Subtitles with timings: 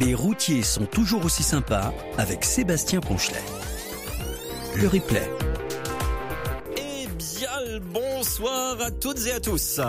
[0.00, 3.42] Les routiers sont toujours aussi sympas avec Sébastien Ponchelet.
[4.76, 5.28] Le replay.
[6.76, 9.80] Eh bien, bonsoir à toutes et à tous.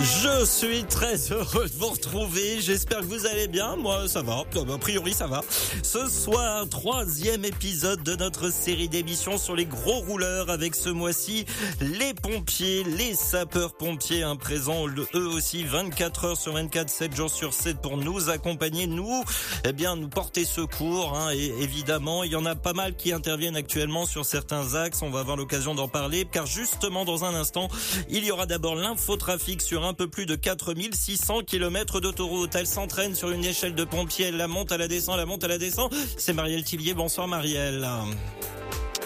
[0.00, 2.60] Je suis très heureux de vous retrouver.
[2.60, 3.74] J'espère que vous allez bien.
[3.74, 4.44] Moi, ça va.
[4.54, 5.40] A priori, ça va.
[5.82, 11.46] Ce soir, troisième épisode de notre série d'émissions sur les gros rouleurs avec ce mois-ci
[11.80, 17.52] les pompiers, les sapeurs-pompiers, un présent eux aussi 24 heures sur 24, 7 jours sur
[17.52, 19.24] 7 pour nous accompagner, nous,
[19.64, 21.18] eh bien, nous porter secours.
[21.18, 25.02] Hein, évidemment, il y en a pas mal qui interviennent actuellement sur certains axes.
[25.02, 27.68] On va avoir l'occasion d'en parler car justement, dans un instant,
[28.08, 32.54] il y aura d'abord l'infotrafic sur un peu plus de 4600 km d'autoroute.
[32.54, 34.26] Elle s'entraîne sur une échelle de pompiers.
[34.26, 35.92] Elle la monte, à la descend, la monte, à la descend.
[36.16, 36.94] C'est Marielle Tillier.
[36.94, 37.88] Bonsoir Marielle.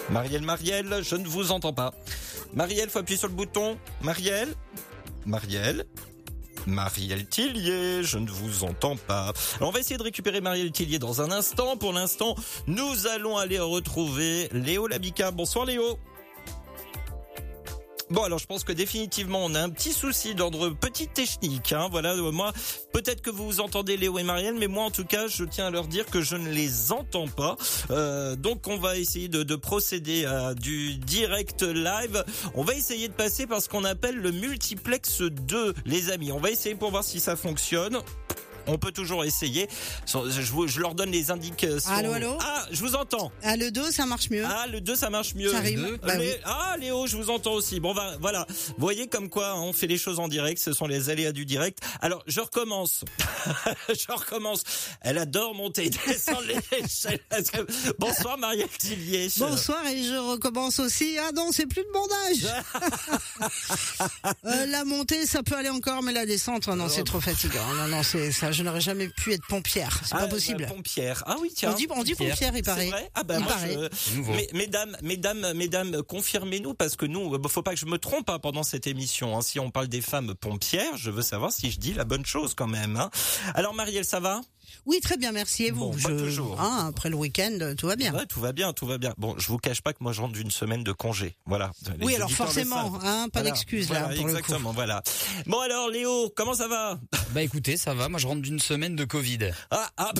[0.09, 1.93] Marielle, Marielle, je ne vous entends pas.
[2.53, 3.77] Marielle, faut appuyer sur le bouton.
[4.01, 4.53] Marielle
[5.25, 5.85] Marielle
[6.65, 9.33] Marielle Tillier, je ne vous entends pas.
[9.57, 11.75] Alors on va essayer de récupérer Marielle Tillier dans un instant.
[11.77, 12.35] Pour l'instant,
[12.67, 15.31] nous allons aller retrouver Léo Labica.
[15.31, 15.99] Bonsoir Léo.
[18.13, 21.71] Bon alors je pense que définitivement on a un petit souci d'ordre petite technique.
[21.71, 22.53] Hein, voilà moi
[22.91, 25.71] peut-être que vous entendez Léo et Marielle, mais moi en tout cas je tiens à
[25.71, 27.57] leur dire que je ne les entends pas.
[27.89, 32.23] Euh, donc on va essayer de, de, procéder à du direct live.
[32.53, 36.31] On va essayer de passer par ce qu'on appelle le multiplex 2 les amis.
[36.31, 37.97] On va essayer pour voir si ça fonctionne.
[38.67, 39.67] On peut toujours essayer.
[40.05, 41.91] Je, je leur donne les indications.
[41.91, 43.31] Allô, allô Ah, je vous entends.
[43.43, 44.43] Ah, le 2, ça marche mieux.
[44.45, 45.51] Ah, le 2, ça marche mieux.
[45.51, 45.97] Ça rime.
[46.01, 46.29] Bah oui.
[46.45, 47.79] Ah, Léo, je vous entends aussi.
[47.79, 48.45] Bon, va, voilà.
[48.49, 50.59] Vous voyez comme quoi hein, on fait les choses en direct.
[50.59, 51.79] Ce sont les aléas du direct.
[52.01, 53.03] Alors, je recommence.
[53.89, 54.63] je recommence.
[55.01, 57.19] Elle adore monter et descendre les échelles.
[57.99, 59.27] Bonsoir, Marielle Tillier.
[59.37, 61.17] Bonsoir, et je recommence aussi.
[61.19, 62.63] Ah non, c'est plus de bondage.
[64.45, 67.65] euh, la montée, ça peut aller encore, mais la descente, oh non, c'est trop fatigant.
[67.75, 69.99] Non, non, c'est ça je n'aurais jamais pu être pompière.
[70.03, 70.63] C'est ah, pas possible.
[70.63, 71.23] Bah, pompière.
[71.25, 71.71] Ah oui, tiens.
[71.71, 72.89] On dit, on dit pompière, il paraît.
[72.89, 73.73] Vrai ah bah il moi, paraît.
[73.73, 74.21] Je...
[74.31, 78.39] Mais, mesdames, mesdames, mesdames, confirmez-nous parce que nous, faut pas que je me trompe hein,
[78.39, 79.37] pendant cette émission.
[79.37, 79.41] Hein.
[79.41, 82.53] Si on parle des femmes pompières, je veux savoir si je dis la bonne chose
[82.53, 82.97] quand même.
[82.97, 83.09] Hein.
[83.53, 84.41] Alors Marielle, ça va?
[84.85, 85.65] Oui, très bien, merci.
[85.65, 86.07] Et vous bon, je...
[86.07, 86.59] toujours.
[86.59, 88.13] Hein, après le week-end, tout va bien.
[88.13, 89.13] Ouais, tout va bien, tout va bien.
[89.17, 91.35] Bon, je vous cache pas que moi, je rentre d'une semaine de congé.
[91.45, 91.71] Voilà.
[91.97, 93.51] Les oui, alors forcément, hein, pas voilà.
[93.51, 94.15] d'excuses voilà, là.
[94.15, 94.73] Pour exactement, le coup.
[94.73, 95.03] voilà.
[95.45, 96.99] Bon alors, Léo, comment ça va
[97.31, 98.09] Bah écoutez, ça va.
[98.09, 99.51] Moi, je rentre d'une semaine de Covid.
[99.71, 100.11] Ah, ah.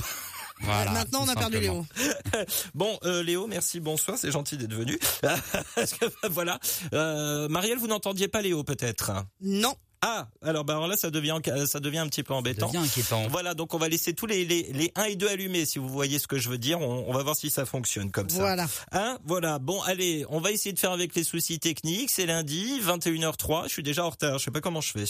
[0.61, 1.85] Voilà, Maintenant, on a perdu Léo.
[2.73, 4.97] bon, euh, Léo, merci, bonsoir, c'est gentil d'être venu.
[6.29, 6.59] voilà.
[6.93, 9.11] Euh, Marielle, vous n'entendiez pas Léo, peut-être?
[9.41, 9.75] Non.
[10.05, 12.67] Ah, alors, bah alors là, ça devient, ça devient un petit peu embêtant.
[12.67, 13.25] Ça devient inquiétant.
[13.29, 15.87] Voilà, donc on va laisser tous les, les, les 1 et 2 allumés, si vous
[15.87, 16.81] voyez ce que je veux dire.
[16.81, 18.39] On, on va voir si ça fonctionne comme ça.
[18.39, 18.67] Voilà.
[18.91, 19.59] Hein, voilà.
[19.59, 22.11] Bon, allez, on va essayer de faire avec les soucis techniques.
[22.11, 23.63] C'est lundi, 21h03.
[23.63, 24.39] Je suis déjà en retard.
[24.39, 25.05] Je sais pas comment je fais.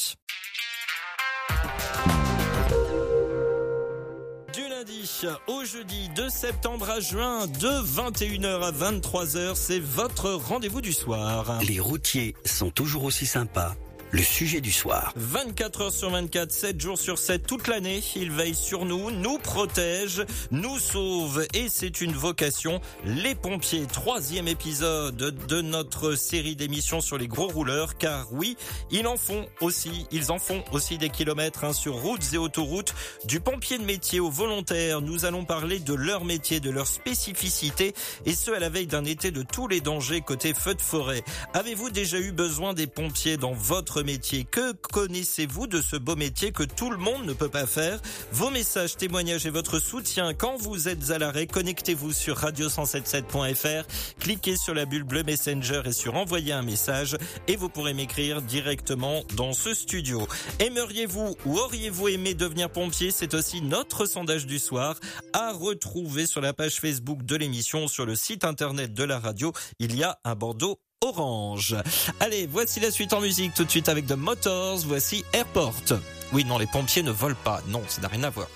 [4.53, 5.09] Du lundi
[5.47, 11.59] au jeudi 2 septembre à juin de 21h à 23h, c'est votre rendez-vous du soir.
[11.67, 13.75] Les routiers sont toujours aussi sympas.
[14.13, 15.11] Le sujet du soir.
[15.15, 19.39] 24 heures sur 24, 7 jours sur 7, toute l'année, il veille sur nous, nous
[19.39, 22.79] protège, nous sauve et c'est une vocation.
[23.05, 28.55] Les pompiers, troisième épisode de notre série d'émissions sur les gros rouleurs, car oui,
[28.91, 32.93] ils en font aussi, ils en font aussi des kilomètres hein, sur routes et autoroutes.
[33.25, 37.95] Du pompier de métier au volontaire, nous allons parler de leur métier, de leur spécificité
[38.27, 41.23] et ce à la veille d'un été de tous les dangers côté feu de forêt.
[41.55, 44.43] Avez-vous déjà eu besoin des pompiers dans votre métier.
[44.43, 47.99] Que connaissez-vous de ce beau métier que tout le monde ne peut pas faire?
[48.31, 53.87] Vos messages, témoignages et votre soutien quand vous êtes à l'arrêt, connectez-vous sur radio177.fr,
[54.19, 58.41] cliquez sur la bulle bleue Messenger et sur envoyer un message et vous pourrez m'écrire
[58.41, 60.27] directement dans ce studio.
[60.59, 63.11] Aimeriez-vous ou auriez-vous aimé devenir pompier?
[63.11, 64.99] C'est aussi notre sondage du soir
[65.33, 69.51] à retrouver sur la page Facebook de l'émission, sur le site internet de la radio.
[69.79, 71.75] Il y a un bandeau orange.
[72.19, 74.79] Allez, voici la suite en musique tout de suite avec The Motors.
[74.85, 75.73] Voici Airport.
[76.31, 77.61] Oui, non, les pompiers ne volent pas.
[77.67, 78.47] Non, ça n'a rien à voir.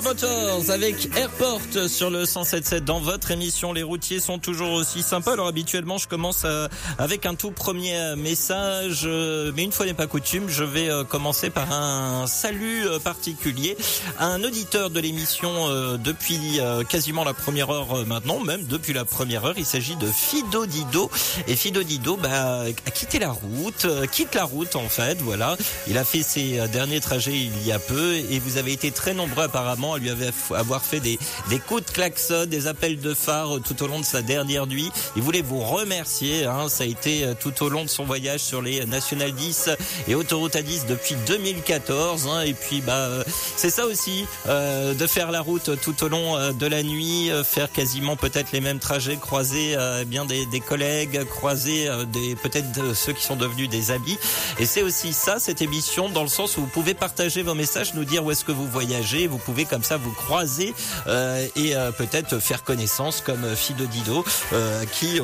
[0.00, 3.72] Motors avec Airport sur le 107.7 dans votre émission.
[3.72, 5.32] Les routiers sont toujours aussi sympas.
[5.34, 6.66] Alors habituellement, je commence euh,
[6.98, 11.04] avec un tout premier message, euh, mais une fois n'est pas coutume, je vais euh,
[11.04, 13.76] commencer par un salut particulier
[14.18, 15.52] à un auditeur de l'émission
[15.98, 19.54] depuis quasiment la première heure maintenant, même depuis la première heure.
[19.58, 21.10] Il s'agit de Fido Dido
[21.46, 25.18] et Fido Dido bah, a quitté la route, quitte la route en fait.
[25.20, 25.56] Voilà,
[25.88, 29.14] il a fait ses derniers trajets il y a peu et vous avez été très
[29.14, 31.18] nombreux apparemment apparemment, elle lui avait avoir fait des,
[31.48, 34.90] des coups de klaxon, des appels de phare tout au long de sa dernière nuit.
[35.16, 36.44] Il voulait vous remercier.
[36.44, 36.68] Hein.
[36.68, 39.70] Ça a été tout au long de son voyage sur les National 10
[40.08, 42.26] et Autoroute A10 depuis 2014.
[42.26, 42.42] Hein.
[42.42, 43.08] Et puis, bah,
[43.56, 47.70] c'est ça aussi, euh, de faire la route tout au long de la nuit, faire
[47.70, 49.76] quasiment peut-être les mêmes trajets, croiser
[50.06, 54.18] bien des, des collègues, croiser des peut-être ceux qui sont devenus des amis.
[54.58, 57.94] Et c'est aussi ça, cette émission, dans le sens où vous pouvez partager vos messages,
[57.94, 59.26] nous dire où est-ce que vous voyagez.
[59.26, 60.74] Vous pouvez comme ça vous croiser
[61.06, 64.22] euh, et euh, peut-être faire connaissance comme Fido Dido,
[64.52, 65.18] euh, qui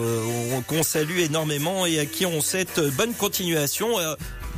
[0.67, 3.99] qu'on salue énormément et à qui on souhaite bonne continuation.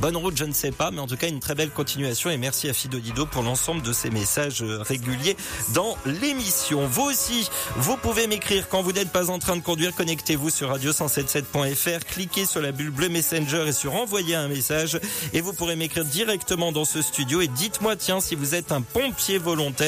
[0.01, 2.37] Bonne route, je ne sais pas, mais en tout cas une très belle continuation et
[2.37, 5.37] merci à Fido Dido pour l'ensemble de ces messages euh, réguliers
[5.75, 6.87] dans l'émission.
[6.87, 9.93] Vous aussi, vous pouvez m'écrire quand vous n'êtes pas en train de conduire.
[9.93, 14.99] Connectez-vous sur radio177.fr, cliquez sur la bulle bleue Messenger et sur envoyer un message
[15.33, 18.81] et vous pourrez m'écrire directement dans ce studio et dites-moi tiens si vous êtes un
[18.81, 19.80] pompier volontaire,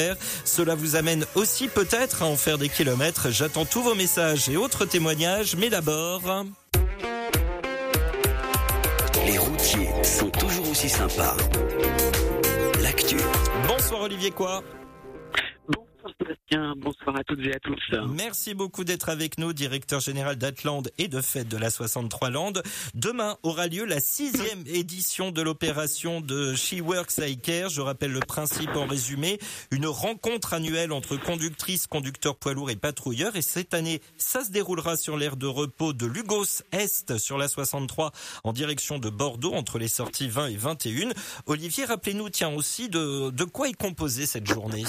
[0.44, 3.30] cela vous amène aussi peut-être à en faire des kilomètres.
[3.30, 6.22] J'attends tous vos messages et autres témoignages, mais d'abord...
[9.26, 11.36] Les routiers sont toujours aussi sympas.
[12.82, 13.16] L'actu.
[13.66, 14.62] Bonsoir Olivier quoi
[16.18, 17.80] Sébastien, bonsoir à toutes et à tous.
[18.08, 22.52] Merci beaucoup d'être avec nous, directeur général d'Atland et de fête de la 63 Land.
[22.94, 27.70] Demain aura lieu la sixième édition de l'opération de She Works I Care.
[27.70, 29.38] Je rappelle le principe en résumé.
[29.70, 33.36] Une rencontre annuelle entre conductrices, conducteurs poids lourds et patrouilleurs.
[33.36, 37.48] Et cette année, ça se déroulera sur l'aire de repos de Lugos Est sur la
[37.48, 38.12] 63
[38.44, 41.10] en direction de Bordeaux entre les sorties 20 et 21.
[41.46, 44.84] Olivier, rappelez-nous, tiens aussi de, de quoi est composée cette journée?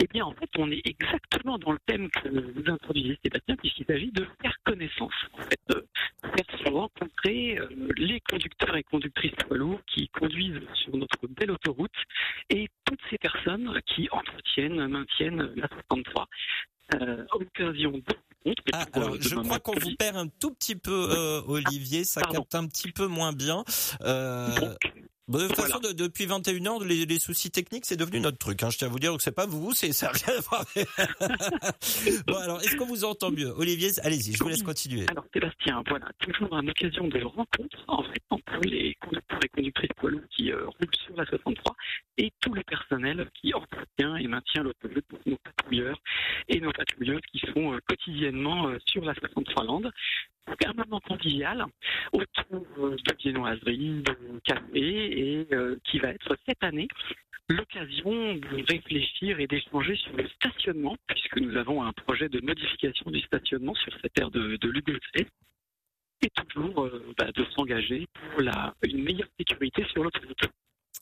[0.00, 3.84] Eh bien, en fait, on est exactement dans le thème que vous introduisez, Sébastien, puisqu'il
[3.86, 5.86] s'agit de faire connaissance, en fait, de
[6.22, 11.50] faire se rencontrer euh, les conducteurs et conductrices poids lourds qui conduisent sur notre belle
[11.50, 11.90] autoroute
[12.50, 16.28] et toutes ces personnes qui entretiennent, maintiennent la 63.
[16.94, 18.14] Euh, occasion de
[18.72, 22.04] ah, alors, je crois qu'on vous perd un tout petit peu, euh, Olivier.
[22.04, 23.64] Ça capte un petit peu moins bien.
[24.02, 24.48] Euh,
[25.28, 28.62] de toute façon, depuis 21 ans, les, les soucis techniques, c'est devenu notre truc.
[28.62, 28.70] Hein.
[28.70, 30.10] Je tiens à vous dire que c'est pas vous, c'est ça.
[30.10, 30.64] Rien à voir.
[32.26, 35.06] bon, alors, est-ce qu'on vous entend mieux, Olivier Allez-y, je vous laisse continuer.
[35.10, 39.90] Alors, Sébastien, voilà, toujours une occasion de rencontre en fait entre les conducteurs et conductrices
[39.96, 41.76] poids qui euh, roulent sur la 63
[42.18, 46.00] et tout le personnel qui entretient et maintient l'autoroute pour nos patrouilleurs
[46.48, 49.90] et nos patrouilleuses qui sont euh, quotidiennement euh, sur la 63 Lande
[50.74, 51.64] moment convivial
[52.12, 56.88] autour de viennoiseries, de café, et euh, qui va être cette année
[57.48, 63.10] l'occasion de réfléchir et d'échanger sur le stationnement, puisque nous avons un projet de modification
[63.10, 64.68] du stationnement sur cette aire de, de
[66.20, 68.42] et toujours euh, bah, de s'engager pour
[68.82, 70.48] une meilleure sécurité sur l'autoroute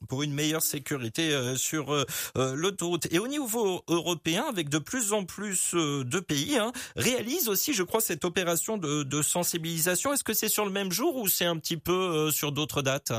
[0.09, 2.05] pour une meilleure sécurité euh, sur euh,
[2.37, 3.13] euh, l'autoroute.
[3.13, 7.83] Et au niveau européen, avec de plus en plus de pays, hein, réalise aussi, je
[7.83, 10.13] crois, cette opération de, sensibilisation.
[10.13, 13.13] Est-ce que c'est sur le même jour ou c'est un petit peu sur d'autres dates?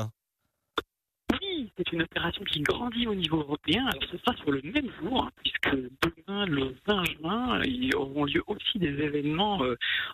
[1.32, 3.86] Oui, c'est une opération qui grandit au niveau européen.
[3.86, 8.24] Alors, ce sera sur le même jour, hein, puisque demain, le 20 juin, il auront
[8.24, 9.60] lieu aussi des événements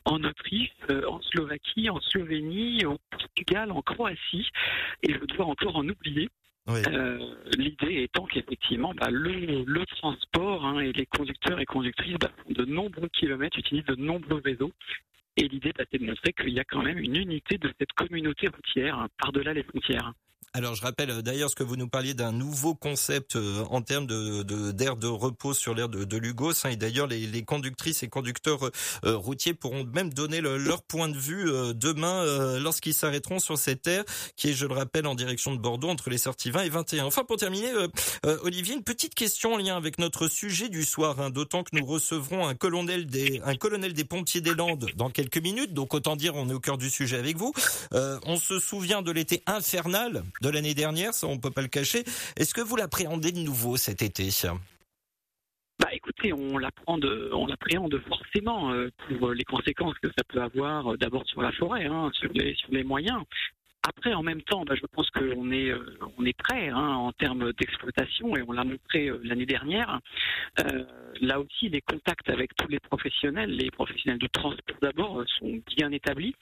[0.05, 0.73] en Autriche,
[1.07, 4.49] en Slovaquie, en Slovénie, au Portugal, en Croatie,
[5.03, 6.29] et je dois encore en oublier.
[6.69, 7.19] Euh,
[7.59, 12.65] l'idée étant qu'effectivement, bah, le, le, transport hein, et les conducteurs et conductrices bah, de
[12.65, 14.73] nombreux kilomètres, utilisent de nombreux réseaux.
[15.37, 17.93] Et l'idée, bah, c'est de montrer qu'il y a quand même une unité de cette
[17.93, 20.15] communauté routière hein, par-delà les frontières.
[20.57, 23.83] Alors je rappelle euh, d'ailleurs ce que vous nous parliez d'un nouveau concept euh, en
[23.83, 27.43] termes de d'air de, repos sur l'air de, de, Lugos hein, et d'ailleurs les, les,
[27.43, 28.71] conductrices et conducteurs
[29.05, 32.25] euh, routiers pourront même donner leur point de vue demain
[32.61, 34.05] lorsqu'ils s'arrêteront sur cette aire
[34.37, 37.05] qui est je le rappelle en direction de Bordeaux entre les sorties 20 et 21.
[37.05, 37.73] Enfin pour terminer
[38.43, 41.85] Olivier une petite question en lien avec notre sujet du soir hein, d'autant que nous
[41.85, 46.17] recevrons un colonel des un colonel des pompiers des Landes dans quelques minutes donc autant
[46.17, 47.53] dire on est au cœur du sujet avec vous.
[47.93, 52.05] on se souvient de l'été infernal de l'année dernière, ça on peut pas le cacher.
[52.37, 54.31] Est-ce que vous l'appréhendez de nouveau cet été?
[55.81, 60.93] Bah écoutez, on l'appréhende, on l'appréhende forcément euh, pour les conséquences que ça peut avoir
[60.93, 63.23] euh, d'abord sur la forêt, hein, sur les sur les moyens.
[63.87, 67.13] Après, en même temps, bah, je pense qu'on est euh, on est prêt hein, en
[67.13, 70.01] termes d'exploitation et on l'a montré l'année dernière.
[71.21, 75.91] là aussi, les contacts avec tous les professionnels, les professionnels du transport d'abord, sont bien
[75.93, 76.35] établis.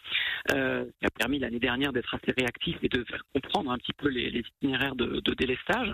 [0.53, 4.09] Euh, a permis l'année dernière d'être assez réactif et de faire comprendre un petit peu
[4.09, 5.93] les, itinéraires de, délestage.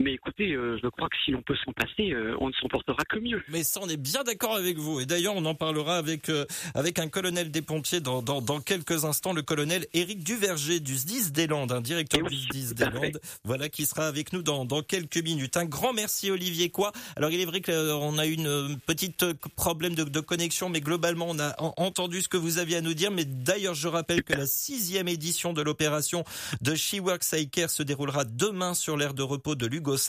[0.00, 2.66] Mais écoutez, euh, je crois que si l'on peut s'en passer, euh, on ne s'en
[2.66, 3.40] portera que mieux.
[3.48, 5.00] Mais ça, on est bien d'accord avec vous.
[5.00, 6.44] Et d'ailleurs, on en parlera avec euh,
[6.74, 10.96] avec un colonel des pompiers dans, dans, dans quelques instants, le colonel Éric Duverger du
[10.96, 12.84] SDIS des Landes, un directeur Eh oui, du SDIS des.
[12.86, 15.56] Landes, voilà, qui sera avec nous dans, dans quelques minutes.
[15.56, 16.90] Un grand merci, Olivier Quoi.
[17.14, 20.68] Alors, il est vrai qu'on a eu une euh, petite euh, problème de, de connexion,
[20.68, 23.10] mais globalement, on a en- entendu ce que vous aviez à nous dire.
[23.12, 26.24] Mais d'ailleurs, je rappelle que la sixième édition de l'opération
[26.60, 29.66] de She Works I Care se déroulera demain sur l'aire de repos de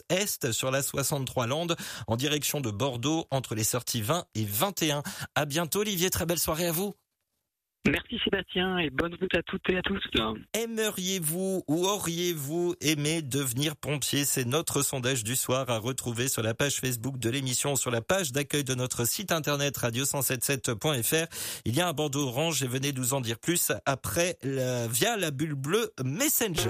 [0.10, 1.76] Est, sur la 63 Landes,
[2.08, 5.04] en direction de Bordeaux, entre les sorties 20 et 21.
[5.36, 6.10] À bientôt, Olivier.
[6.10, 6.94] Très belle soirée à vous.
[7.86, 10.00] Merci Sébastien et bonne route à toutes et à tous.
[10.54, 14.24] Aimeriez-vous ou auriez-vous aimé devenir pompier?
[14.24, 18.02] C'est notre sondage du soir à retrouver sur la page Facebook de l'émission, sur la
[18.02, 21.28] page d'accueil de notre site internet radio177.fr.
[21.66, 25.18] Il y a un bandeau orange et venez nous en dire plus après la- via
[25.18, 26.70] la bulle bleue Messenger.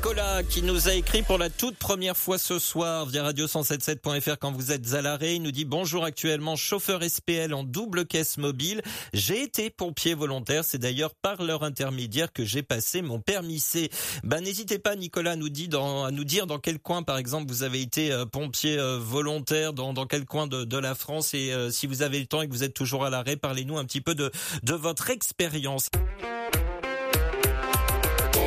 [0.00, 4.50] Nicolas qui nous a écrit pour la toute première fois ce soir via radio177.fr quand
[4.50, 5.36] vous êtes à l'arrêt.
[5.36, 8.80] Il nous dit bonjour actuellement chauffeur SPL en double caisse mobile.
[9.12, 10.64] J'ai été pompier volontaire.
[10.64, 13.90] C'est d'ailleurs par leur intermédiaire que j'ai passé mon permis C.
[14.24, 17.52] Ben, n'hésitez pas Nicolas nous, dit dans, à nous dire dans quel coin par exemple
[17.52, 21.34] vous avez été euh, pompier euh, volontaire, dans, dans quel coin de, de la France
[21.34, 23.76] et euh, si vous avez le temps et que vous êtes toujours à l'arrêt, parlez-nous
[23.76, 25.90] un petit peu de, de votre expérience.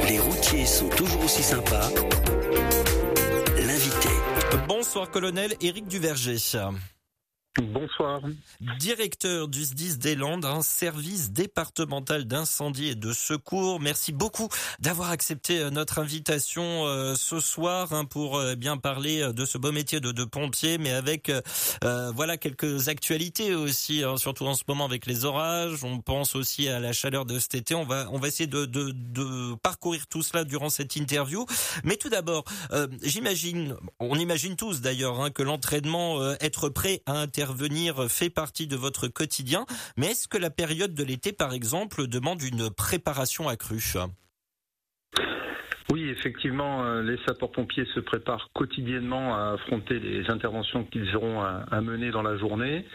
[0.07, 1.89] Les routiers sont toujours aussi sympas.
[3.57, 4.09] L'invité.
[4.67, 6.37] Bonsoir colonel Éric Duverger.
[7.61, 8.19] Bonsoir.
[8.79, 13.79] Directeur du SDIS des Landes, un service départemental d'incendie et de secours.
[13.79, 19.31] Merci beaucoup d'avoir accepté euh, notre invitation euh, ce soir hein, pour euh, bien parler
[19.31, 24.17] de ce beau métier de, de pompier, mais avec euh, voilà quelques actualités aussi, hein,
[24.17, 25.83] surtout en ce moment avec les orages.
[25.83, 27.75] On pense aussi à la chaleur de cet été.
[27.75, 31.45] On va on va essayer de, de, de parcourir tout cela durant cette interview.
[31.83, 37.03] Mais tout d'abord, euh, j'imagine, on imagine tous d'ailleurs hein, que l'entraînement, euh, être prêt
[37.05, 37.42] à intervenir
[38.09, 39.65] fait partie de votre quotidien.
[39.97, 43.81] Mais est-ce que la période de l'été, par exemple, demande une préparation accrue?
[45.91, 51.81] Oui, effectivement, euh, les sapeurs-pompiers se préparent quotidiennement à affronter les interventions qu'ils auront à,
[51.81, 52.85] mener dans la journée.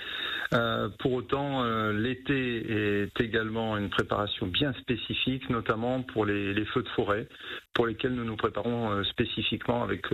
[0.54, 6.82] Euh, pour autant, euh, l'été est également une préparation bien spécifique, notamment pour les, feux
[6.82, 7.28] de forêt,
[7.74, 10.06] pour lesquels nous nous préparons spécifiquement avec,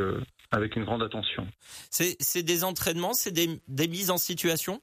[0.55, 1.47] avec une grande attention.
[1.91, 4.81] C'est des entraînements, c'est des, des mises en situation?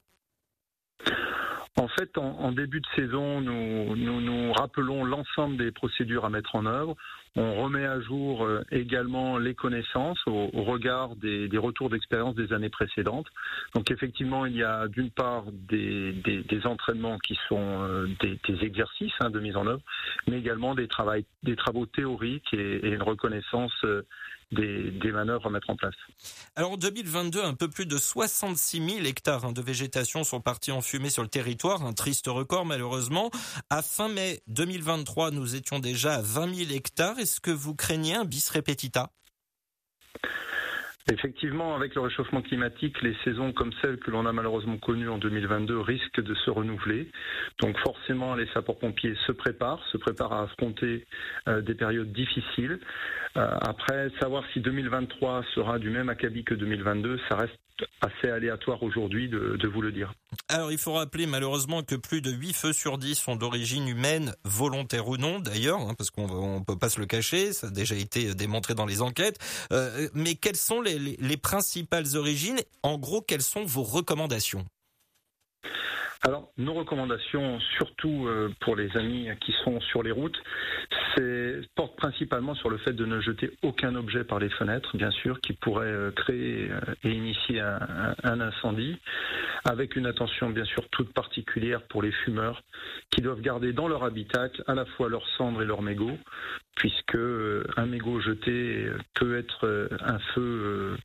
[1.76, 6.30] En fait, en, en début de saison, nous nous, nous rappelons l'ensemble des procédures à
[6.30, 6.96] mettre en œuvre.
[7.34, 12.68] On remet à jour euh, également les connaissances au, regard des, retours d'expérience des années
[12.68, 13.26] précédentes.
[13.74, 16.14] Donc effectivement, il y a d'une part des,
[16.64, 19.80] entraînements qui sont euh, des, exercices hein, de mise en œuvre,
[20.28, 24.02] mais également des, travaux théoriques et, et une reconnaissance euh,
[24.52, 25.94] des, des manœuvres à mettre en place.
[26.56, 30.70] Alors en 2022, un peu plus de 66 000 hectares hein, de végétation sont partis
[30.70, 33.30] en fumée sur le territoire, un triste record malheureusement.
[33.70, 37.18] À fin mai 2023, nous étions déjà à 20 000 hectares.
[37.22, 39.12] Est-ce que vous craignez un bis repetita?
[41.10, 45.18] Effectivement, avec le réchauffement climatique, les saisons comme celles que l'on a malheureusement connues en
[45.18, 47.10] 2022 risquent de se renouveler.
[47.60, 51.06] Donc forcément, les sapeurs-pompiers se préparent, se préparent à affronter
[51.48, 52.78] euh, des périodes difficiles.
[53.36, 57.58] Euh, après, savoir si 2023 sera du même acabit que 2022, ça reste
[58.00, 60.12] assez aléatoire aujourd'hui de, vous le dire.
[60.48, 64.34] Alors il faut rappeler malheureusement que plus de 8 feux sur 10 sont d'origine humaine,
[64.44, 67.70] volontaire ou non d'ailleurs, hein, parce qu'on on peut pas se le cacher, ça a
[67.70, 69.38] déjà été démontré dans les enquêtes.
[69.72, 72.60] Euh, mais quelles sont les, les, les principales origines.
[72.82, 74.64] En gros, quelles sont vos recommandations?
[76.24, 80.40] Alors, nos recommandations, surtout euh, pour les amis qui sont sur les routes,
[81.74, 85.40] portent principalement sur le fait de ne jeter aucun objet par les fenêtres, bien sûr,
[85.40, 88.96] qui pourrait euh, créer euh, et initier un, un, incendie,
[89.64, 92.62] avec une attention bien sûr toute particulière pour les fumeurs,
[93.10, 96.18] qui doivent garder dans leur habitat à la fois leurs cendres et leurs mégots,
[96.76, 97.18] puisque
[97.76, 100.96] un mégot jeté peut être un feu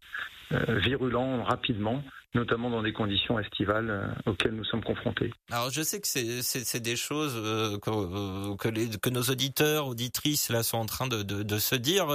[0.51, 2.03] virulent rapidement
[2.36, 5.31] notamment dans des conditions estivales euh, auxquelles nous sommes confrontés.
[5.51, 9.88] Alors je sais que c'est des choses euh, que, euh, que, les, que, nos auditeurs,
[9.88, 12.07] auditrices là sont en train de, de, de se dire,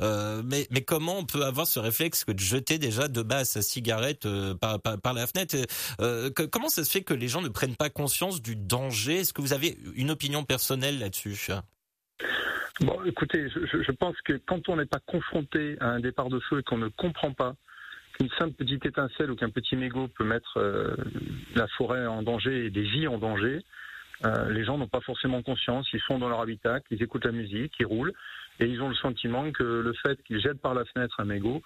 [0.00, 3.50] euh, mais, mais, comment on peut avoir ce réflexe que de jeter déjà de base
[3.50, 4.26] sa cigarette
[4.60, 5.56] par, par, par, la fenêtre
[6.00, 9.18] euh, que, Comment ça se fait que les gens ne prennent pas conscience du danger?
[9.18, 11.52] Est-ce que vous avez une opinion personnelle là-dessus
[12.80, 16.40] Bon, écoutez, je, je pense que quand on n'est pas confronté à un départ de
[16.40, 17.54] feu et qu'on ne comprend pas
[18.20, 20.94] une simple petite étincelle ou qu'un petit mégot peut mettre euh,
[21.54, 23.64] la forêt en danger et des vies en danger,
[24.50, 27.72] les gens n'ont pas forcément conscience, ils sont dans leur habitat, ils écoutent la musique,
[27.80, 28.12] ils roulent,
[28.58, 31.62] et ils ont le sentiment que le fait qu'ils jettent par la fenêtre un mégot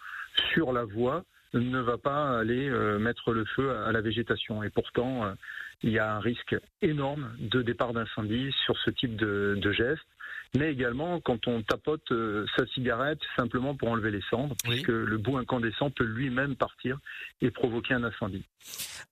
[0.53, 2.71] sur la voie ne va pas aller
[3.01, 4.63] mettre le feu à la végétation.
[4.63, 5.35] Et pourtant,
[5.83, 10.07] il y a un risque énorme de départ d'incendie sur ce type de geste
[10.57, 15.19] mais également quand on tapote euh, sa cigarette simplement pour enlever les cendres, puisque le
[15.19, 16.99] bout incandescent peut lui-même partir
[17.41, 18.45] et provoquer un incendie.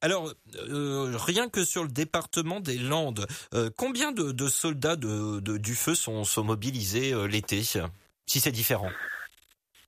[0.01, 0.33] Alors,
[0.69, 6.25] euh, rien que sur le département des Landes, euh, combien de, soldats du feu sont,
[6.25, 8.91] sont mobilisés l'été, si c'est différent?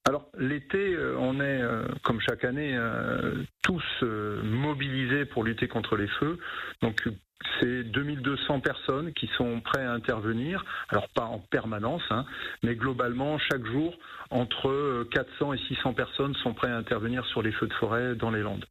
[0.07, 1.63] Alors l'été, on est,
[2.03, 2.79] comme chaque année,
[3.63, 6.39] tous mobilisés pour lutter contre les feux.
[6.83, 7.09] Donc
[7.61, 12.25] c'est 2200 personnes qui sont prêtes à intervenir, alors pas en permanence, hein,
[12.63, 13.97] mais globalement, chaque jour,
[14.31, 18.31] entre 400 et 600 personnes sont prêtes à intervenir sur les feux de forêt dans
[18.31, 18.65] les Landes.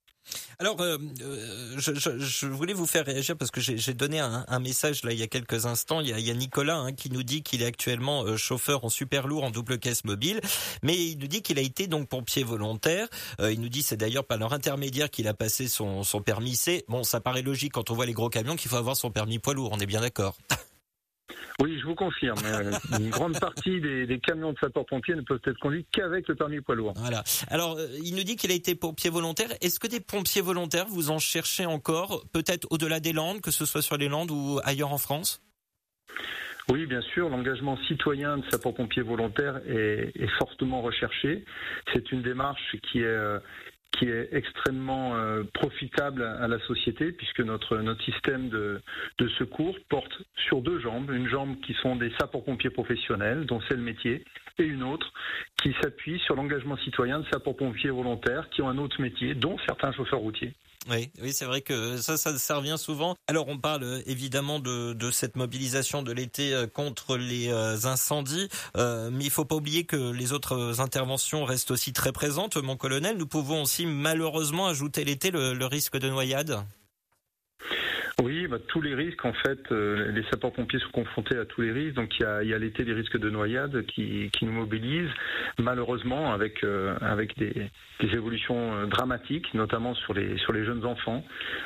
[0.59, 4.45] Alors, euh, euh, je, je, je, voulais vous faire réagir parce que j'ai donné un,
[4.47, 5.99] un, message là il y a quelques instants.
[6.01, 8.37] Il y a, il y a Nicolas hein, qui nous dit qu'il est actuellement euh,
[8.37, 10.41] chauffeur en super lourd en double caisse mobile,
[10.81, 13.07] mais il nous dit qu'il a été donc pompier volontaire.
[13.39, 16.85] il nous dit c'est d'ailleurs par leur intermédiaire qu'il a passé son, son permis C.
[16.87, 19.39] Bon, ça paraît logique quand on voit les gros camions qu'il faut avoir son permis
[19.39, 19.71] poids lourd.
[19.73, 20.37] On est bien d'accord.
[21.59, 22.37] Oui, je vous confirme.
[22.45, 26.61] Euh, une grande partie des, camions de sapeurs-pompiers ne peuvent être conduits qu'avec le permis
[26.61, 26.93] poids lourd.
[26.97, 27.23] Voilà.
[27.49, 29.49] Alors, euh, il nous dit qu'il a été pompier volontaire.
[29.61, 33.65] Est-ce que des pompiers volontaires, vous en cherchez encore, peut-être au-delà des Landes, que ce
[33.65, 35.41] soit sur les Landes ou ailleurs en France?
[36.71, 41.43] Oui, bien sûr, l'engagement citoyen de sapeurs-pompiers volontaires est, est, fortement recherché.
[41.93, 43.39] C'est une démarche qui est, euh,
[43.93, 48.81] qui est extrêmement euh, profitable à la société puisque notre système de,
[49.19, 50.13] de secours porte
[50.47, 54.25] sur deux jambes, une jambe qui sont des sapeurs-pompiers professionnels dont c'est le métier
[54.59, 55.11] et une autre
[55.61, 59.91] qui s'appuie sur l'engagement citoyen de sapeurs-pompiers volontaires qui ont un autre métier dont certains
[59.91, 60.53] chauffeurs routiers.
[60.89, 63.15] Oui, oui, c'est vrai que ça, ça, revient souvent.
[63.27, 68.49] Alors, on parle euh, évidemment de, cette mobilisation de l'été euh, contre les euh, incendies,
[68.75, 72.57] mais il faut pas oublier que les autres interventions restent aussi très présentes.
[72.57, 76.63] Mon colonel, nous pouvons aussi malheureusement ajouter l'été le risque de noyade.
[78.21, 81.71] Oui, bah, tous les risques, en fait, euh, les sapeurs-pompiers sont confrontés à tous les
[81.71, 81.95] risques.
[81.95, 85.09] Donc il y a, l'été des risques de noyade qui, nous mobilisent,
[85.57, 87.69] malheureusement avec euh, avec des,
[88.01, 91.23] évolutions euh, dramatiques, notamment sur les sur les jeunes enfants,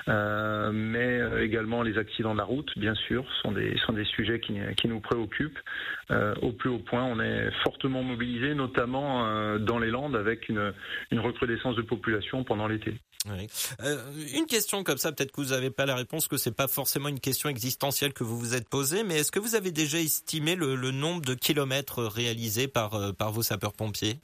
[0.08, 5.60] mais également les accidents de la route, bien sûr, sont des sujets qui, nous préoccupent.
[6.42, 10.72] au plus haut point, on est fortement mobilisés, notamment dans les Landes, avec une
[11.20, 12.94] recrudescence de population pendant l'été.
[13.26, 13.48] Oui.
[13.82, 13.98] Euh,
[14.34, 17.10] une question comme ça, peut-être que vous n'avez pas la réponse, que c'est pas forcément
[17.10, 20.56] une question existentielle que vous vous êtes posée, mais est-ce que vous avez déjà estimé
[20.56, 24.20] le, le nombre de kilomètres réalisés par, euh, par vos sapeurs-pompiers?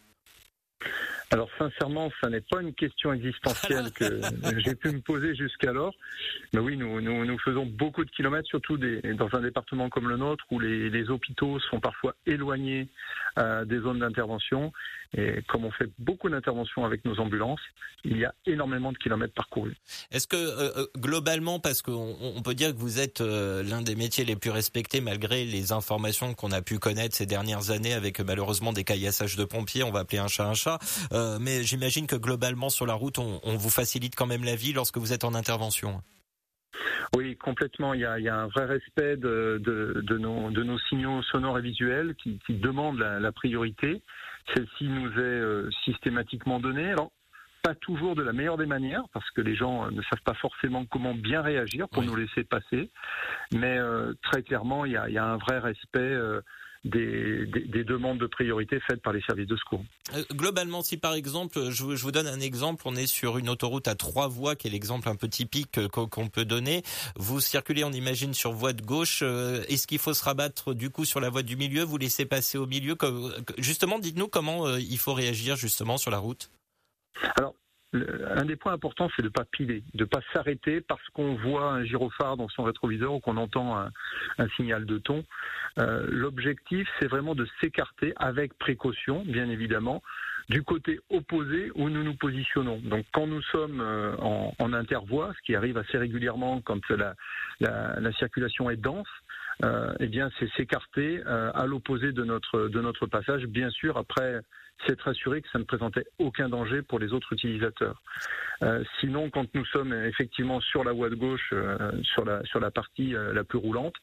[1.33, 4.21] Alors sincèrement, ça n'est pas une question existentielle que
[4.63, 5.95] j'ai pu me poser jusqu'alors.
[6.53, 10.09] Mais oui, nous, nous, nous, faisons beaucoup de kilomètres, surtout des, dans un département comme
[10.09, 12.87] le nôtre, où les, les hôpitaux sont parfois éloignés
[13.39, 14.71] euh, des zones d'intervention.
[15.15, 17.61] Et comme on fait beaucoup d'interventions avec nos ambulances,
[18.03, 19.75] il y a énormément de kilomètres parcourus.
[20.11, 23.81] Est-ce que euh, euh globalement, parce qu'on on peut dire que vous êtes euh, l'un
[23.81, 27.93] des métiers les plus respectés malgré les informations qu'on a pu connaître ces dernières années
[27.93, 30.79] avec malheureusement des caillassages de pompiers, on va appeler un chat un chat,
[31.13, 34.55] euh, mais j'imagine que globalement sur la route, on, on vous facilite quand même la
[34.55, 36.01] vie lorsque vous êtes en intervention.
[37.15, 37.93] Oui, complètement.
[37.93, 40.79] Il y a, il y a un vrai respect de, de, de, nos, de, nos,
[40.79, 44.01] signaux sonores et visuels qui, qui demandent la, la priorité.
[44.53, 46.91] Celle-ci nous est euh, systématiquement donnée.
[46.91, 47.11] Alors,
[47.63, 50.85] pas toujours de la meilleure des manières, parce que les gens ne savent pas forcément
[50.85, 52.09] comment bien réagir pour oui.
[52.09, 52.91] nous laisser passer.
[53.53, 55.99] Mais euh, très clairement, il y a, il y a un vrai respect.
[55.99, 56.41] Euh,
[56.83, 59.83] des, des, des, demandes de priorité faites par les services de secours.
[60.13, 63.37] Euh, globalement, si par exemple, je vous, je vous, donne un exemple, on est sur
[63.37, 66.83] une autoroute à trois voies, qui est l'exemple un peu typique euh, qu'on peut donner.
[67.15, 69.21] Vous circulez, on imagine, sur voie de gauche.
[69.23, 71.83] Euh, est-ce qu'il faut se rabattre du coup sur la voie du milieu?
[71.83, 72.95] Vous laissez passer au milieu?
[73.57, 76.49] Justement, dites-nous comment il faut réagir justement sur la route.
[77.37, 77.55] Alors,
[77.93, 81.35] un des points importants, c'est de ne pas piler, de ne pas s'arrêter parce qu'on
[81.35, 83.91] voit un gyrophare dans son rétroviseur ou qu'on entend un,
[84.37, 85.23] un, signal de ton.
[85.79, 90.01] Euh, L'objectif, c'est vraiment de s'écarter avec précaution, bien évidemment,
[90.49, 92.79] du côté opposé où nous nous positionnons.
[92.83, 97.15] Donc quand nous sommes euh, en, en, intervoie, ce qui arrive assez régulièrement quand la,
[97.59, 99.07] la, la circulation est dense,
[99.63, 103.45] euh, eh bien c'est s'écarter euh, à l'opposé de notre de notre passage.
[103.45, 104.41] Bien sûr, après
[104.85, 108.01] s'être assuré que ça ne présentait aucun danger pour les autres utilisateurs.
[108.63, 113.15] Euh, sinon, quand nous sommes effectivement sur la voie de gauche, euh, sur la partie
[113.15, 113.95] euh, la plus roulante,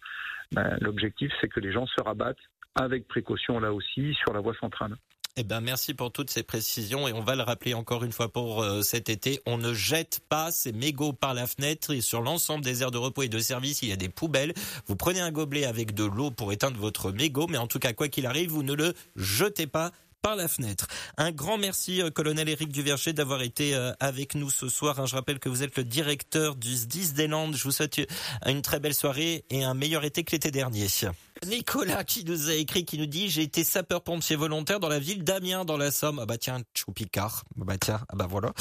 [0.53, 2.37] ben, l'objectif c'est que les gens se rabattent
[2.75, 4.97] avec précaution là aussi sur la voie centrale.
[5.37, 8.33] Eh ben merci pour toutes ces précisions et on va le rappeler encore une fois
[8.33, 9.41] pour cet été.
[9.47, 12.99] On ne jette pas ces mégots par la fenêtre et sur l'ensemble des aires de
[12.99, 14.53] repos et de service, il y a des poubelles.
[14.87, 17.93] Vous prenez un gobelet avec de l'eau pour éteindre votre mégot, mais en tout cas
[17.93, 20.87] quoi qu'il arrive, vous ne le jetez pas par la fenêtre.
[21.17, 25.01] Un grand merci, euh, colonel Éric Duverger, d'avoir été euh, avec nous ce soir.
[25.01, 27.57] Hein, je rappelle que vous êtes le directeur du SDIS des Landes.
[27.57, 28.01] Je vous souhaite
[28.47, 30.89] une très belle soirée et un meilleur été que l'été dernier.
[31.47, 35.25] Nicolas qui nous a écrit, qui nous dit j'ai été sapeur-pompier volontaire dans la ville
[35.25, 36.19] d'Amiens dans la Somme.
[36.19, 37.45] Ah bah tiens, Choupicard.
[37.59, 38.53] Ah bah tiens, ah bah voilà.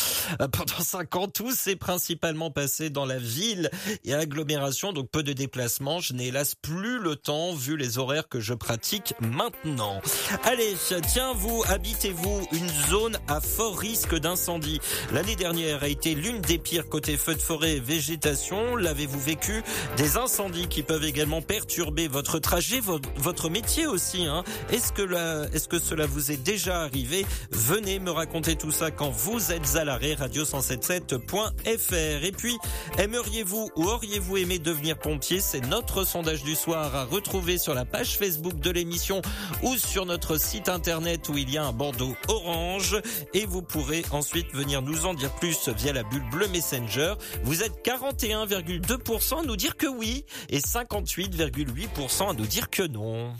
[0.41, 3.69] Euh, pendant cinq ans, tout s'est principalement passé dans la ville
[4.05, 5.99] et agglomération, donc peu de déplacements.
[5.99, 9.99] Je n'ai hélas plus le temps vu les horaires que je pratique maintenant.
[10.43, 10.75] Allez,
[11.11, 14.79] tiens vous, habitez-vous une zone à fort risque d'incendie?
[15.11, 18.75] L'année dernière a été l'une des pires côté feu de forêt et végétation.
[18.77, 19.63] L'avez-vous vécu?
[19.97, 24.25] Des incendies qui peuvent également perturber votre trajet votre métier aussi.
[24.25, 24.43] Hein.
[24.71, 27.25] Est-ce que, est-ce que cela vous est déjà arrivé?
[27.51, 32.23] Venez me raconter tout ça quand vous êtes à l'arrêt radio177.fr.
[32.23, 32.57] Et puis,
[32.97, 35.39] aimeriez-vous ou auriez-vous aimé devenir pompier?
[35.39, 39.21] C'est notre sondage du soir à retrouver sur la page Facebook de l'émission
[39.63, 43.01] ou sur notre site internet où il y a un bandeau orange.
[43.33, 47.15] Et vous pourrez ensuite venir nous en dire plus via la bulle bleue Messenger.
[47.43, 53.35] Vous êtes 41,2% à nous dire que oui et 58,8% à nous dire que non.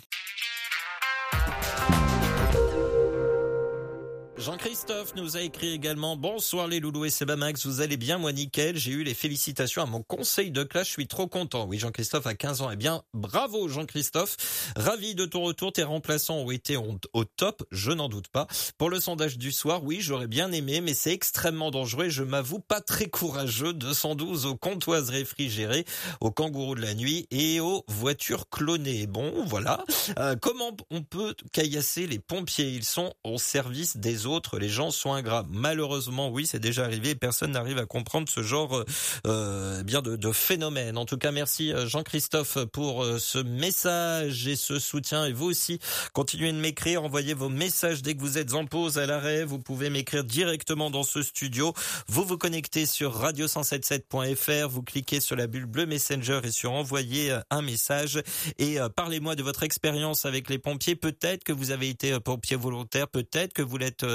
[4.39, 8.78] Jean-Christophe nous a écrit également Bonsoir les loulous et Sebamax, vous allez bien moi nickel,
[8.78, 11.65] j'ai eu les félicitations à mon conseil de classe, je suis trop content.
[11.67, 16.38] Oui Jean-Christophe a 15 ans, eh bien bravo Jean-Christophe, ravi de ton retour, tes remplaçants
[16.38, 18.47] ont été au top, je n'en doute pas.
[18.78, 22.60] Pour le sondage du soir, oui j'aurais bien aimé, mais c'est extrêmement dangereux je m'avoue
[22.60, 25.84] pas très courageux, 212 aux comptoises réfrigérées,
[26.21, 29.06] aux kangourous de la nuit et aux voitures clonées.
[29.06, 29.84] Bon voilà,
[30.17, 32.69] euh, comment on peut caillasser les pompiers?
[32.69, 34.28] Ils sont au service des autres
[34.59, 35.45] les gens sont ingrats.
[35.49, 37.15] Malheureusement, oui, c'est déjà arrivé.
[37.15, 38.83] Personne n'arrive à comprendre ce genre
[39.27, 40.97] euh, bien de, de, phénomène.
[40.97, 45.25] En tout cas, merci euh, Jean-Christophe pour euh, ce message et ce soutien.
[45.25, 45.79] Et vous aussi,
[46.13, 49.43] continuez de m'écrire, envoyez vos messages dès que vous êtes en pause à l'arrêt.
[49.43, 51.73] Vous pouvez m'écrire directement dans ce studio.
[52.07, 57.31] Vous vous connectez sur radio177.fr, vous cliquez sur la bulle bleue Messenger et sur envoyer
[57.31, 58.21] euh, un message
[58.57, 60.95] et parlez-moi de votre expérience avec les pompiers.
[60.95, 64.05] Peut-être que vous avez été pompier volontaire, peut-être que vous l'êtes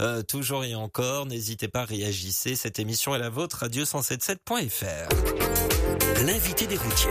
[0.00, 1.26] euh, toujours et encore.
[1.26, 2.56] N'hésitez pas, réagissez.
[2.56, 5.08] Cette émission est la vôtre, radio177.fr.
[6.24, 7.10] L'invité des routiers.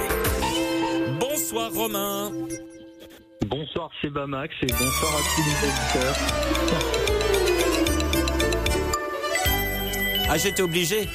[1.19, 2.31] Bonsoir Romain.
[3.47, 6.15] Bonsoir Seba Max et bonsoir à tous les auditeurs.
[10.29, 11.07] Ah, j'étais obligé.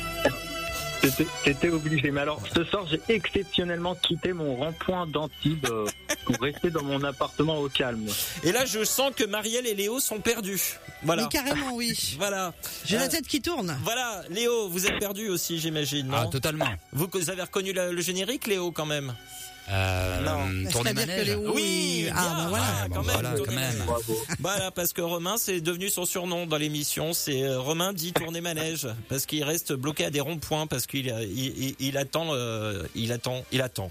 [1.44, 2.10] C'était obligé.
[2.10, 5.86] Mais alors, ce soir, j'ai exceptionnellement quitté mon rond-point d'Antibes euh,
[6.24, 8.06] pour rester dans mon appartement au calme.
[8.42, 10.78] Et là, je sens que Marielle et Léo sont perdus.
[11.02, 11.24] Voilà.
[11.24, 11.96] Mais carrément, oui.
[12.18, 12.52] voilà.
[12.84, 13.78] J'ai la euh, tête qui tourne.
[13.82, 14.22] Voilà.
[14.30, 16.10] Léo, vous êtes perdu aussi, j'imagine.
[16.12, 16.68] Ah, totalement.
[16.92, 19.14] Vous, vous avez reconnu le générique, Léo, quand même?
[19.70, 20.70] Euh, non.
[20.70, 21.36] Tourner manège.
[21.54, 22.64] Oui, ah, bah voilà.
[22.68, 23.84] Ah, quand, même, quand même.
[24.40, 27.12] Voilà, parce que Romain, c'est devenu son surnom dans l'émission.
[27.12, 31.06] C'est euh, Romain dit tourner manège parce qu'il reste bloqué à des ronds-points parce qu'il
[31.06, 33.90] il, il, attend, euh, il attend, il attend.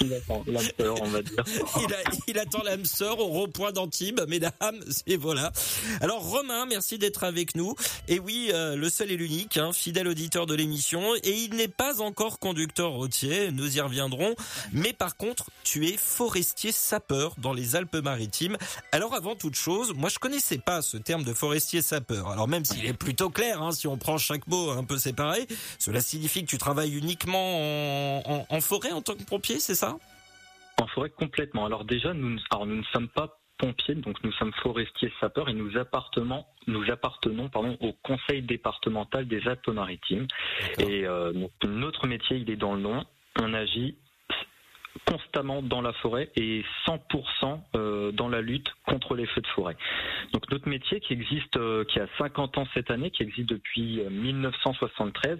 [0.00, 1.44] Il attend l'âme sœur, on va dire.
[2.28, 4.52] il, attend l'âme sœur au rond-point d'Antibes, mesdames,
[5.06, 5.52] et voilà.
[6.00, 7.74] Alors Romain, merci d'être avec nous.
[8.08, 11.68] Et oui, euh, le seul et l'unique, hein, fidèle auditeur de l'émission, et il n'est
[11.68, 14.34] pas encore conducteur routier, nous y reviendrons.
[14.72, 18.56] Mais par contre, tu es forestier sapeur dans les Alpes-Maritimes.
[18.92, 22.28] Alors avant toute chose, moi je connaissais pas ce terme de forestier sapeur.
[22.28, 25.46] Alors même s'il est plutôt clair, hein, si on prend chaque mot un peu séparé,
[25.78, 29.85] cela signifie que tu travailles uniquement en, en forêt en tant que pompier, c'est ça?
[30.80, 31.66] En forêt complètement.
[31.66, 35.54] Alors déjà, nous, alors nous ne sommes pas pompiers, donc nous sommes forestiers sapeurs et
[35.54, 40.26] nous appartenons, nous appartenons pardon, au conseil départemental des Alpes-Maritimes.
[40.78, 41.32] Et euh,
[41.66, 43.04] notre métier, il est dans le nom.
[43.40, 43.96] On agit
[45.06, 49.76] constamment dans la forêt et 100% euh, dans la lutte contre les feux de forêt.
[50.32, 54.00] Donc notre métier qui existe, euh, qui a 50 ans cette année, qui existe depuis
[54.10, 55.38] 1973,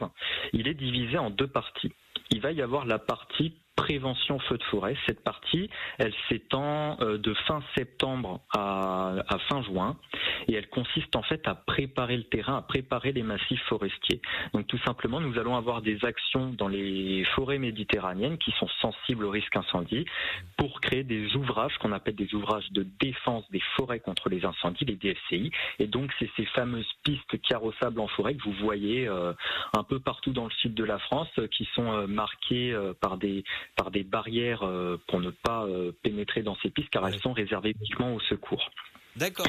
[0.52, 1.92] il est divisé en deux parties.
[2.30, 4.96] Il va y avoir la partie prévention feu de forêt.
[5.06, 9.14] Cette partie, elle s'étend euh, de fin septembre à,
[9.48, 9.96] fin juin
[10.48, 14.20] et elle consiste en fait à préparer le terrain, à préparer les massifs forestiers.
[14.54, 19.24] Donc tout simplement, nous allons avoir des actions dans les forêts méditerranéennes qui sont sensibles
[19.24, 20.06] au risque incendie
[20.56, 24.86] pour créer des ouvrages qu'on appelle des ouvrages de défense des forêts contre les incendies,
[24.86, 25.50] les DFCI.
[25.78, 29.32] Et donc c'est ces fameuses pistes carrossables en forêt que vous voyez euh,
[29.76, 33.44] un peu partout dans le sud de la France euh, qui sont marquées par des
[33.74, 37.32] par des barrières euh, pour ne pas euh, pénétrer dans ces pistes car elles sont
[37.32, 38.70] réservées uniquement au secours.
[39.16, 39.46] D'accord.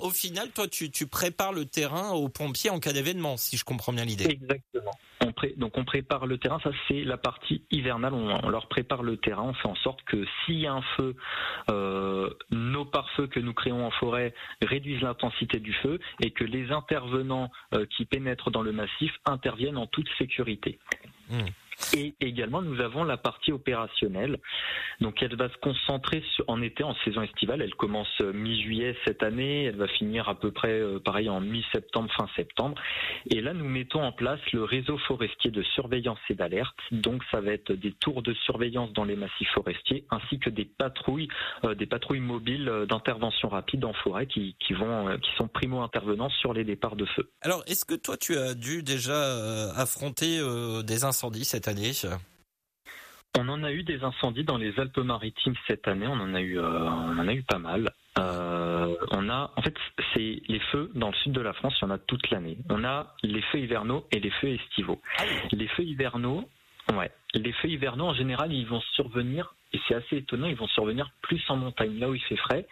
[0.00, 3.64] Au, final, toi, tu, tu prépares le terrain aux pompiers en cas d'événement, si je
[3.64, 4.24] comprends bien l'idée.
[4.30, 4.92] Exactement.
[5.24, 9.16] On donc on prépare le terrain, ça c'est la partie hivernale, on, leur prépare le
[9.16, 11.16] terrain, on fait en sorte que s'il y a un feu,
[11.70, 16.70] euh, nos pare-feux que nous créons en forêt réduisent l'intensité du feu et que les
[16.70, 20.78] intervenants euh, qui pénètrent dans le massif interviennent en toute sécurité.
[21.30, 21.48] Hmm.
[21.96, 24.38] Et également, nous avons la partie opérationnelle.
[25.00, 27.62] Donc, elle va se concentrer en été, en saison estivale.
[27.62, 29.64] Elle commence euh, mi-juillet cette année.
[29.64, 32.80] Elle va finir à peu près, euh, pareil, en mi-septembre, fin septembre.
[33.30, 36.76] Et là, nous mettons en place le réseau forestier de surveillance et d'alerte.
[36.90, 40.64] Donc, ça va être des tours de surveillance dans les massifs forestiers, ainsi que des
[40.64, 41.28] patrouilles,
[41.64, 46.52] euh, des patrouilles mobiles d'intervention rapide en forêt qui, vont, qui sont primo intervenants sur
[46.52, 47.30] les départs de feu.
[47.42, 50.40] Alors, est-ce que toi, tu as dû déjà affronter
[50.84, 51.92] des incendies cette année
[53.38, 56.06] on en a eu des incendies dans les Alpes-Maritimes cette année.
[56.08, 57.92] On en a eu, euh, on en a eu pas mal.
[58.18, 59.74] Euh, on a, en fait,
[60.12, 61.74] c'est les feux dans le sud de la France.
[61.80, 62.58] Il y en a toute l'année.
[62.68, 65.00] On a les feux hivernaux et les feux estivaux.
[65.18, 66.48] Ah les feux hivernaux,
[66.94, 70.48] ouais, les feux hivernaux en général, ils vont survenir et c'est assez étonnant.
[70.48, 72.66] Ils vont survenir plus en montagne, là où il fait frais,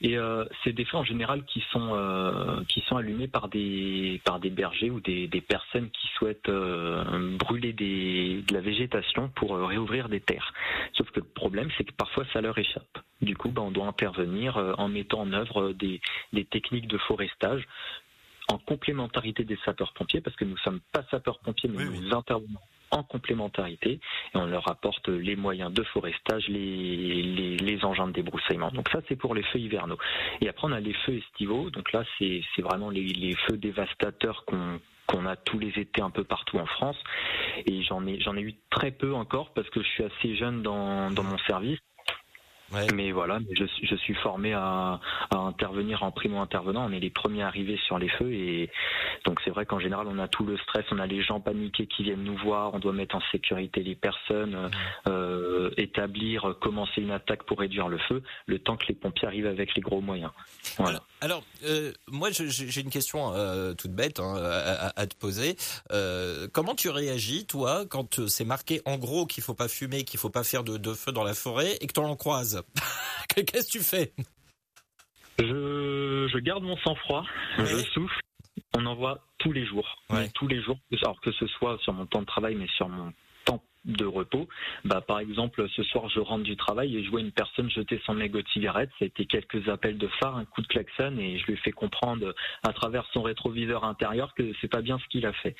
[0.00, 4.20] et euh, c'est des feux en général qui sont euh, qui sont allumés par des
[4.24, 9.28] par des bergers ou des, des personnes qui souhaitent euh, brûler des, de la végétation
[9.28, 10.54] pour euh, réouvrir des terres.
[10.94, 12.98] Sauf que le problème, c'est que parfois ça leur échappe.
[13.20, 16.00] Du coup, ben, on doit intervenir en mettant en œuvre des,
[16.32, 17.66] des techniques de forestage
[18.48, 22.58] en complémentarité des sapeurs-pompiers, parce que nous sommes pas sapeurs-pompiers, mais nous intervenons
[22.90, 27.22] en complémentarité et on leur apporte les moyens de forestage, les,
[27.56, 28.70] les, engins de débroussaillement.
[28.70, 29.98] Donc ça c'est pour les feux hivernaux.
[30.40, 35.26] Et après on a les feux estivaux, donc là c'est vraiment les, feux dévastateurs qu'on
[35.26, 36.96] a tous les étés un peu partout en France
[37.66, 41.10] et j'en ai ai eu très peu encore parce que je suis assez jeune dans
[41.10, 41.78] mon service
[42.94, 46.86] mais voilà, je, je, suis formé à, à, intervenir en primo intervenant.
[46.88, 48.70] On est les premiers arrivés sur les feux et
[49.24, 51.86] donc c'est vrai qu'en général on a tout le stress, on a les gens paniqués
[51.86, 54.70] qui viennent nous voir, on doit mettre en sécurité les personnes,
[55.08, 59.46] euh, établir, commencer une attaque pour réduire le feu, le temps que les pompiers arrivent
[59.46, 60.30] avec les gros moyens.
[60.78, 61.00] Voilà.
[61.22, 65.56] Alors, euh, moi j'ai une question euh, toute bête hein, à, à, te poser.
[65.92, 70.18] Euh, comment tu réagis toi quand c'est marqué en gros qu'il faut pas fumer, qu'il
[70.18, 72.62] faut pas faire de, de feu dans la forêt et que tu en croises
[73.36, 74.14] Qu'est-ce que tu fais?
[75.38, 77.24] Je, garde mon sang-froid,
[77.58, 78.20] je souffle.
[78.76, 79.88] On en voit tous les jours,
[80.34, 80.78] tous les jours.
[81.02, 83.12] Alors que ce soit sur mon temps de travail, mais sur mon
[83.84, 84.48] de repos.
[84.84, 88.00] Bah, par exemple, ce soir, je rentre du travail et je vois une personne jeter
[88.04, 88.90] son mégot de cigarette.
[88.98, 91.56] Ça a été quelques appels de phare, un coup de klaxon et je lui ai
[91.56, 95.56] fait comprendre à travers son rétroviseur intérieur que c'est pas bien ce qu'il a fait.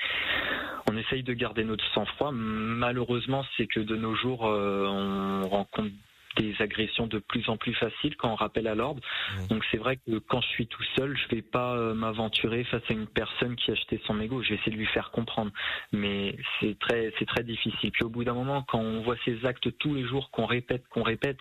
[0.90, 2.30] On essaye de garder notre sang-froid.
[2.32, 5.90] Malheureusement, c'est que de nos jours, euh, on rencontre
[6.36, 9.02] des agressions de plus en plus faciles quand on rappelle à l'ordre.
[9.02, 9.46] Mmh.
[9.48, 12.82] Donc c'est vrai que quand je suis tout seul, je vais pas euh, m'aventurer face
[12.88, 14.42] à une personne qui a acheté son ego.
[14.42, 15.50] Je vais essayer de lui faire comprendre,
[15.92, 17.90] mais c'est très c'est très difficile.
[17.90, 20.86] Puis au bout d'un moment, quand on voit ces actes tous les jours, qu'on répète,
[20.88, 21.38] qu'on répète,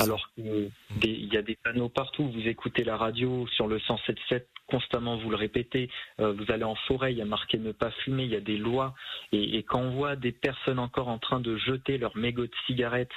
[0.00, 1.32] alors qu'il mmh.
[1.32, 2.30] y a des panneaux partout.
[2.30, 5.88] Vous écoutez la radio sur le 107.7 constamment vous le répétez,
[6.20, 8.40] euh, vous allez en forêt, il y a marqué ne pas fumer, il y a
[8.40, 8.94] des lois,
[9.32, 12.54] et, et, quand on voit des personnes encore en train de jeter leur mégot de
[12.66, 13.10] cigarette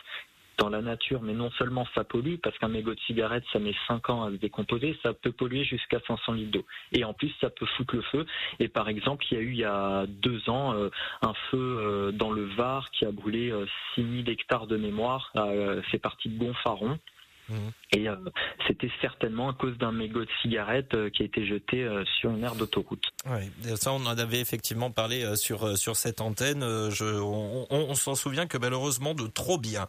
[0.60, 3.74] dans la nature, mais non seulement ça pollue, parce qu'un mégot de cigarette, ça met
[3.88, 6.66] 5 ans à se décomposer, ça peut polluer jusqu'à 500 litres d'eau.
[6.92, 8.26] Et en plus, ça peut foutre le feu.
[8.60, 10.90] Et par exemple, il y a eu il y a deux ans euh,
[11.22, 13.54] un feu euh, dans le Var qui a brûlé
[13.96, 15.34] 6000 euh, hectares de mémoire.
[15.92, 16.98] c'est parti de Gonfaron.
[17.50, 17.72] Mhm.
[17.92, 18.16] Et euh,
[18.68, 22.30] c'était certainement à cause d'un mégot de cigarette euh, qui a été jeté euh, sur
[22.32, 23.04] une aire d'autoroute.
[23.26, 26.62] Oui, ça on en avait effectivement parlé sur sur cette antenne.
[26.90, 29.88] Je, on, on, s'en souvient que malheureusement de trop bien.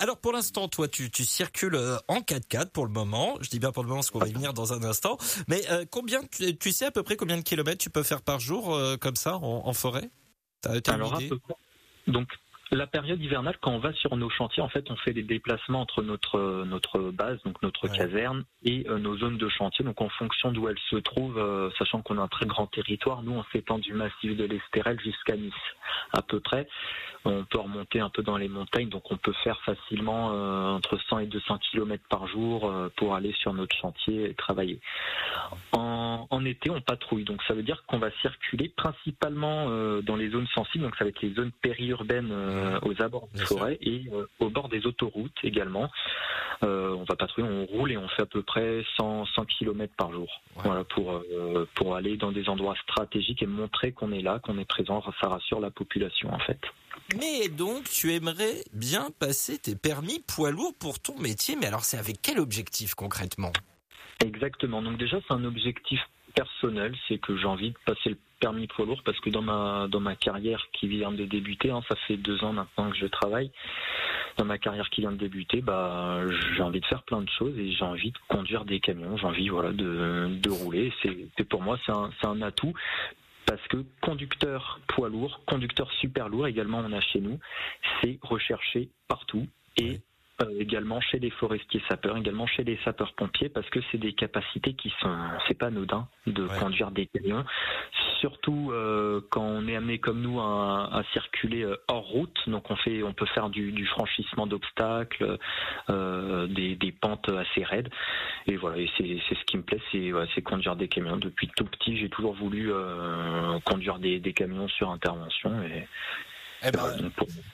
[0.00, 3.36] alors pour l'instant, toi, tu, tu circules en 4x4 pour le moment.
[3.40, 5.16] Je dis bien pour le moment, parce qu'on va y venir dans un instant.
[5.48, 8.40] Mais combien, tu, tu, sais à peu près combien de kilomètres tu peux faire par
[8.40, 10.10] jour comme ça en, en forêt?
[10.88, 11.54] Alors à peu près.
[12.06, 12.28] Donc
[12.70, 15.80] la période hivernale, quand on va sur nos chantiers, en fait, on fait des déplacements
[15.80, 19.84] entre notre notre base, donc notre caserne, et euh, nos zones de chantier.
[19.84, 23.22] Donc, en fonction d'où elles se trouvent, euh, sachant qu'on a un très grand territoire,
[23.22, 25.52] nous, on s'étend du massif de l'Estérel jusqu'à Nice,
[26.12, 26.68] à peu près.
[27.24, 30.98] On peut remonter un peu dans les montagnes, donc on peut faire facilement euh, entre
[31.08, 34.80] 100 et 200 km par jour pour aller sur notre chantier et travailler.
[35.72, 39.68] En, en, été, on patrouille, donc ça veut dire qu'on va circuler principalement
[40.02, 43.44] dans les zones sensibles, donc ça va être les zones périurbaines euh, aux abords des
[43.44, 45.90] forêts et euh, au bord des autoroutes également.
[46.64, 49.92] Euh, on va patrouiller, on roule et on fait à peu près 100, 100 km
[49.96, 50.28] par jour.
[50.56, 51.22] Voilà pour
[51.74, 55.02] pour aller dans des endroits stratégiques et montrer qu'on est là, qu'on est présent.
[55.20, 56.60] Ça rassure la population en fait.
[57.16, 61.84] Mais donc, tu aimerais bien passer tes permis poids lourd pour ton métier, mais alors
[61.84, 63.52] c'est avec quel objectif concrètement?
[64.20, 64.82] Exactement.
[64.82, 66.00] Donc déjà, c'est un objectif
[66.38, 69.88] personnel, c'est que j'ai envie de passer le permis poids lourd parce que dans ma
[69.88, 73.06] dans ma carrière qui vient de débuter, hein, ça fait deux ans maintenant que je
[73.06, 73.50] travaille.
[74.36, 76.20] Dans ma carrière qui vient de débuter, bah
[76.54, 79.26] j'ai envie de faire plein de choses et j'ai envie de conduire des camions, j'ai
[79.26, 80.92] envie de, rouler.
[81.02, 82.72] C'est pour moi c'est un c'est un atout
[83.44, 87.40] parce que conducteur poids lourd, conducteur super lourd également on a chez nous,
[88.00, 90.00] c'est recherché partout et
[90.58, 94.74] également chez les forestiers sapeurs, également chez les sapeurs pompiers, parce que c'est des capacités
[94.74, 95.14] qui sont,
[95.46, 97.44] c'est pas anodin de conduire des camions,
[98.20, 102.38] surtout euh, quand on est amené comme nous à, à, circuler euh, hors route.
[102.46, 105.38] Donc on fait, on peut faire du, du franchissement d'obstacles,
[105.90, 107.90] euh, des, des, pentes assez raides.
[108.46, 111.16] Et voilà, et c'est, c'est ce qui me plaît, c'est, c'est conduire des camions.
[111.16, 112.70] Depuis tout petit, j'ai toujours voulu
[113.64, 115.86] conduire des, des, camions sur intervention et,
[116.62, 117.10] eh ben,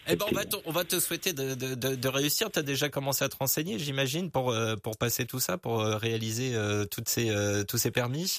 [0.07, 2.51] eh ben on, va te, on va te souhaiter de, de, de réussir.
[2.51, 5.81] Tu as déjà commencé à te renseigner, j'imagine, pour, euh, pour passer tout ça, pour
[5.81, 7.33] euh, réaliser euh, toutes ces,
[7.69, 8.39] tous ces permis?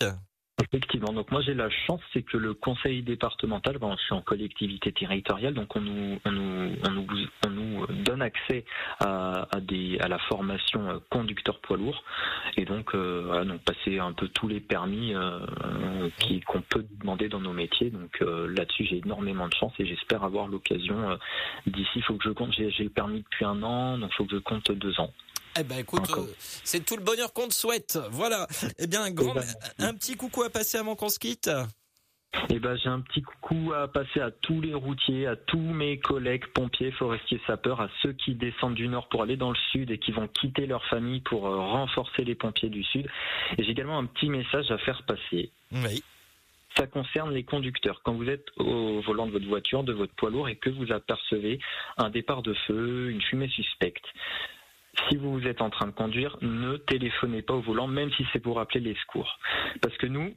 [0.61, 1.11] Effectivement.
[1.11, 4.93] Donc moi j'ai la chance, c'est que le conseil départemental, ben, je suis en collectivité
[4.93, 7.07] territoriale, donc on nous on nous on nous,
[7.45, 8.63] on nous donne accès
[9.01, 9.47] à,
[10.07, 12.05] la formation euh, conducteur poids lourd
[12.55, 15.39] et donc euh, voilà donc passer un peu tous les permis euh,
[16.19, 17.89] qui qu'on peut demander dans nos métiers.
[17.89, 21.19] Donc euh, là-dessus j'ai énormément de chance et j'espère avoir l'occasion
[21.67, 21.89] d'ici.
[21.97, 22.53] Il faut que je compte.
[22.53, 25.11] J'ai le permis depuis un an, donc il faut que je compte deux ans.
[25.57, 26.25] Eh ben écoute, euh,
[26.63, 27.97] c'est tout le bonheur qu'on te souhaite.
[28.11, 28.47] Voilà.
[28.77, 31.49] Eh bien un grand, eh ben, un petit coucou à passer avant qu'on se quitte.
[32.49, 35.99] Eh ben, j'ai un petit coucou à passer à tous les routiers, à tous mes
[35.99, 39.91] collègues pompiers, forestiers, sapeurs, à ceux qui descendent du nord pour aller dans le sud
[39.91, 43.07] et qui vont quitter leur famille pour euh, renforcer les pompiers du sud.
[43.57, 45.51] Et j'ai également un petit message à faire passer.
[45.71, 46.03] Oui.
[46.77, 48.01] Ça concerne les conducteurs.
[48.03, 50.91] Quand vous êtes au volant de votre voiture, de votre poids lourd et que vous
[50.91, 51.59] apercevez
[51.95, 54.03] un départ de feu, une fumée suspecte,
[55.09, 58.39] si vous êtes en train de conduire, ne téléphonez pas au volant, même si c'est
[58.39, 59.39] pour appeler les secours.
[59.81, 60.33] Parce que nous,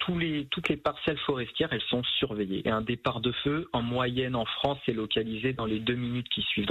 [0.00, 2.62] toutes les parcelles forestières, elles sont surveillées.
[2.66, 6.28] Et un départ de feu, en moyenne en France, est localisé dans les deux minutes
[6.28, 6.66] qui suivent.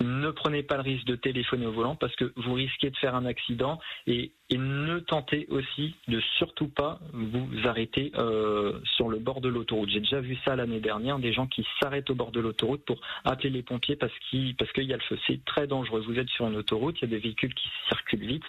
[0.00, 3.14] Ne prenez pas le risque de téléphoner au volant parce que vous risquez de faire
[3.14, 9.42] un accident et, ne tentez aussi de surtout pas vous arrêter euh, sur le bord
[9.42, 9.90] de l'autoroute.
[9.90, 12.98] J'ai déjà vu ça l'année dernière, des gens qui s'arrêtent au bord de l'autoroute pour
[13.24, 15.18] appeler les pompiers parce qu'il y a le feu.
[15.26, 16.00] C'est très dangereux.
[16.00, 18.44] Vous êtes sur une autoroute, il y a des véhicules qui circulent vite,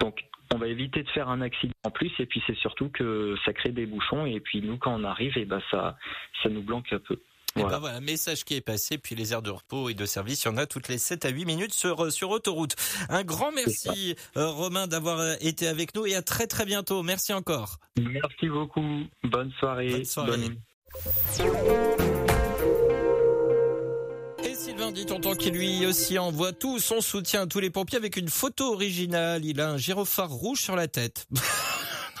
[0.00, 3.36] donc on va éviter de faire un accident en plus et puis c'est surtout que
[3.44, 5.96] ça crée des bouchons et puis nous quand on arrive et eh ben ça
[6.42, 7.18] ça nous blanque un peu.
[7.56, 10.42] Et ben voilà, message qui est passé, puis les aires de repos et de service,
[10.42, 12.74] il y en a toutes les 7 à 8 minutes sur, euh, sur autoroute.
[13.08, 17.04] Un grand merci euh, Romain d'avoir euh, été avec nous et à très très bientôt.
[17.04, 17.78] Merci encore.
[17.96, 19.04] Merci beaucoup.
[19.22, 19.90] Bonne soirée.
[19.90, 20.40] Bonne soirée.
[24.44, 27.98] Et Sylvain dit tonton qui lui aussi envoie tout son soutien à tous les pompiers
[27.98, 29.44] avec une photo originale.
[29.44, 31.28] Il a un gyrophare rouge sur la tête.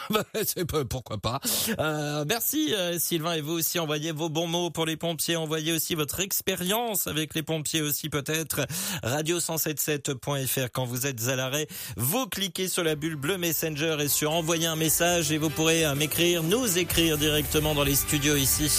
[0.10, 1.40] Bah, pourquoi pas.
[1.78, 5.72] Euh, merci euh, Sylvain et vous aussi envoyez vos bons mots pour les pompiers, envoyez
[5.72, 8.66] aussi votre expérience avec les pompiers aussi peut-être.
[9.02, 14.32] Radio177.fr quand vous êtes à l'arrêt, vous cliquez sur la bulle bleue Messenger et sur
[14.32, 18.70] envoyer un message et vous pourrez euh, m'écrire, nous écrire directement dans les studios ici.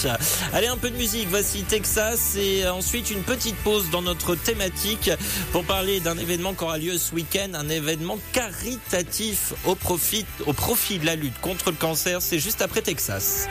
[0.53, 5.11] Allez un peu de musique, voici Texas et ensuite une petite pause dans notre thématique
[5.51, 10.53] pour parler d'un événement qui aura lieu ce week-end, un événement caritatif au profit au
[10.53, 13.47] profit de la lutte contre le cancer, c'est juste après Texas.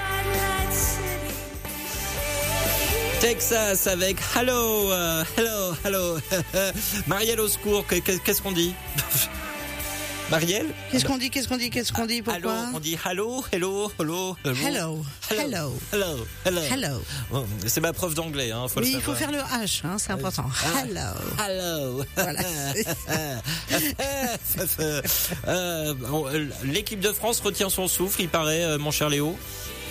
[3.20, 6.18] Texas avec Hello, euh, Hello, Hello.
[7.06, 8.74] Marielle au secours, qu'est-ce qu'on dit?
[10.30, 13.90] Marielle Qu'est-ce qu'on dit Qu'est-ce qu'on dit Qu'est-ce qu'on dit Pourquoi On dit hello, hello,
[13.98, 17.02] hello, hello, hello, hello, hello, hello.
[17.66, 20.46] C'est ma prof d'anglais, hein, faut il faut faire le H, hein, c'est important.
[20.64, 21.00] Ah, hello,
[21.46, 22.04] hello.
[22.16, 22.40] Voilà.
[25.48, 25.94] euh,
[26.64, 29.36] L'équipe de France retient son souffle, il paraît, euh, mon cher Léo.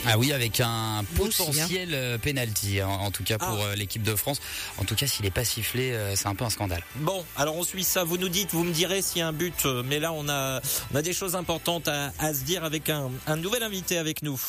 [0.06, 3.68] Ah oui, avec un potentiel euh, penalty, en, tout cas pour ah.
[3.68, 4.42] euh, l'équipe de France.
[4.78, 6.84] En tout cas, s'il n'est pas sifflé, euh, c'est un peu un scandale.
[6.96, 8.04] Bon, alors on suit ça.
[8.04, 9.66] Vous nous dites, vous me direz s'il y a un but.
[9.86, 10.62] Mais là, on a,
[10.92, 14.24] on a des choses importantes à, à se dire avec un, un nouvel invité avec
[14.24, 14.40] nous.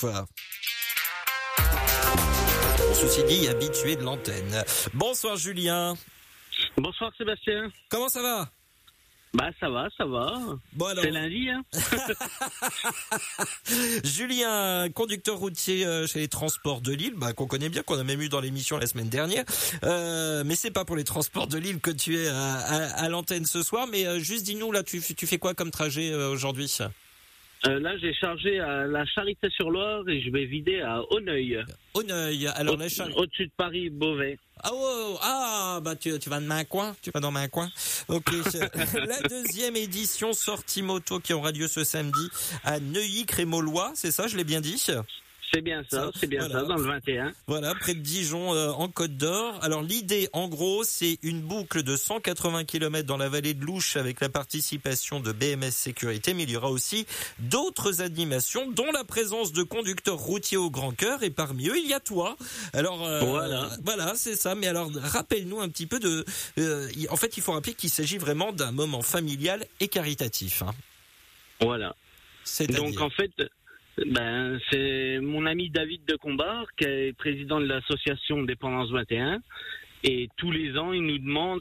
[2.94, 4.64] Ceci dit, habitué de l'antenne.
[4.92, 5.94] Bonsoir Julien.
[6.76, 7.70] Bonsoir Sébastien.
[7.88, 8.48] Comment ça va?
[9.34, 10.32] Bah ça va, ça va.
[10.74, 11.64] Bon, C'est lundi, hein.
[14.04, 18.04] Julien, conducteur routier euh, chez les Transports de Lille, bah, qu'on connaît bien, qu'on a
[18.04, 19.44] même eu dans l'émission la semaine dernière.
[19.82, 23.44] Euh, mais c'est pas pour les Transports de Lille que tu es à, à, l'antenne
[23.44, 23.88] ce soir.
[23.90, 26.12] Mais euh, juste dis-nous là, tu, tu fais quoi comme trajet
[27.66, 31.62] euh, Là, j'ai chargé à la Charité-sur-Loire et je vais vider à Auneuil.
[31.94, 34.38] Auneuil, alors Au, Au-dessus de Paris, Beauvais.
[34.62, 37.70] Ah, oh, ah bah tu, tu vas dans un coin Tu vas dans un coin
[38.08, 38.30] Ok.
[39.06, 42.28] la deuxième édition sortie moto qui aura lieu ce samedi
[42.64, 44.82] à Neuilly-Crémolois, c'est ça, je l'ai bien dit?
[45.54, 47.32] C'est bien ça, c'est bien ça, dans le 21.
[47.46, 49.58] Voilà, près de Dijon, euh, en Côte d'Or.
[49.62, 53.96] Alors l'idée, en gros, c'est une boucle de 180 km dans la vallée de Louche
[53.96, 57.06] avec la participation de BMS Sécurité, mais il y aura aussi
[57.38, 61.88] d'autres animations, dont la présence de conducteurs routiers au grand cœur, et parmi eux, il
[61.88, 62.36] y a toi.
[62.72, 64.54] Alors euh, voilà, voilà, c'est ça.
[64.54, 66.24] Mais alors, rappelle-nous un petit peu de.
[66.58, 70.62] Euh, en fait, il faut rappeler qu'il s'agit vraiment d'un moment familial et caritatif.
[70.62, 70.74] Hein.
[71.60, 71.94] Voilà.
[72.68, 73.30] Donc en fait,
[74.06, 79.40] ben, c'est mon ami David de Combar, qui est président de l'association Dépendance 21.
[80.02, 81.60] Et tous les ans, il nous demande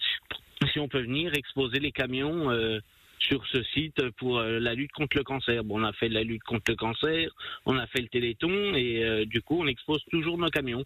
[0.71, 2.79] si on peut venir exposer les camions euh,
[3.19, 5.63] sur ce site pour euh, la lutte contre le cancer.
[5.63, 7.29] Bon, on a fait la lutte contre le cancer,
[7.65, 10.83] on a fait le téléthon et euh, du coup, on expose toujours nos camions.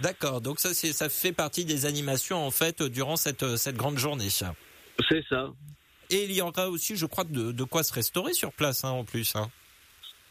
[0.00, 4.28] D'accord, donc ça, ça fait partie des animations en fait durant cette, cette grande journée.
[4.28, 5.52] C'est ça.
[6.10, 8.90] Et il y aura aussi, je crois, de, de quoi se restaurer sur place hein,
[8.90, 9.36] en plus.
[9.36, 9.50] Hein.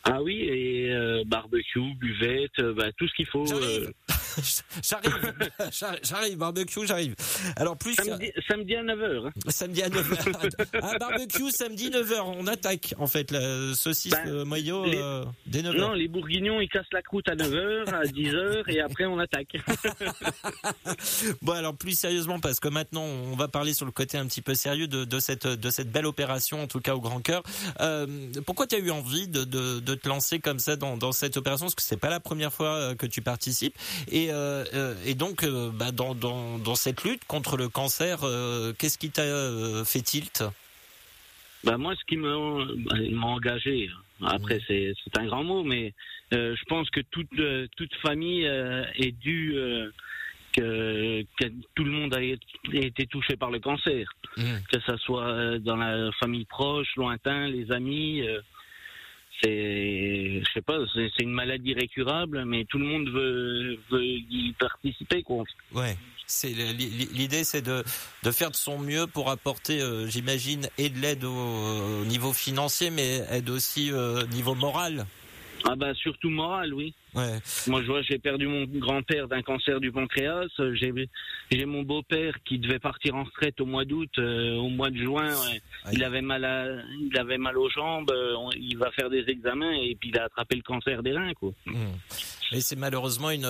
[0.06, 3.46] Ah oui, et euh, barbecue, buvette, euh, bah, tout ce qu'il faut.
[3.54, 3.90] Euh.
[4.84, 5.34] J'arrive,
[6.04, 7.16] j'arrive, barbecue, j'arrive.
[7.56, 9.28] Alors plus samedi, samedi à 9h.
[9.28, 9.32] Hein.
[9.48, 10.68] Samedi à 9h.
[10.82, 15.78] ah, barbecue samedi 9h, on attaque en fait la saucisse ben, maillot euh, dès 9h.
[15.78, 19.56] Non, les bourguignons ils cassent la croûte à 9h, à 10h et après on attaque.
[21.42, 24.42] bon alors plus sérieusement parce que maintenant on va parler sur le côté un petit
[24.42, 27.44] peu sérieux de, de cette de cette belle opération en tout cas au grand cœur.
[28.46, 31.38] Pourquoi tu as eu envie de, de, de, te lancer comme ça dans, dans cette
[31.38, 33.76] opération parce que c'est pas la première fois euh, que tu participes.
[34.12, 38.20] Et euh, euh, et donc, bah, dans, dans, dans, cette lutte contre le cancer,
[38.78, 39.24] qu'est-ce qui t'a
[39.86, 40.44] fait tilt?
[41.64, 42.36] Bah moi, ce qui m'a
[43.26, 43.90] engagé,
[44.22, 45.94] après c'est un grand mot, mais
[46.32, 47.30] je pense que toute
[47.78, 49.56] toute famille est due
[50.54, 54.44] que, que, tout le monde a été touché par le cancer, mmh.
[54.72, 58.24] que ce soit dans la famille proche, lointain, les amis
[59.44, 65.24] c'est, je sais pas, c'est une maladie récurable, mais tout le monde veut, y participer,
[65.24, 65.44] quoi.
[65.74, 65.98] Ouais.
[66.44, 67.84] L'idée, c'est de,
[68.32, 73.22] faire de son mieux pour apporter, euh, j'imagine, et de l'aide au, niveau financier, mais
[73.30, 75.06] aide aussi au euh, niveau moral.
[75.66, 76.94] Ah bah surtout moral, oui.
[77.16, 77.40] Ouais.
[77.68, 80.48] Moi, je vois, j'ai perdu mon grand-père d'un cancer du pancréas.
[80.74, 80.94] J'ai,
[81.52, 84.98] j'ai mon beau-père qui devait partir en retraite au mois d'août, euh, au mois de
[84.98, 85.30] juin.
[85.92, 86.66] Il avait mal, à,
[87.00, 88.12] il avait mal aux jambes.
[88.12, 91.34] Euh, il va faire des examens et puis il a attrapé le cancer des reins,
[91.34, 91.54] quoi.
[91.66, 91.74] Mmh.
[92.54, 93.48] Et c'est malheureusement une,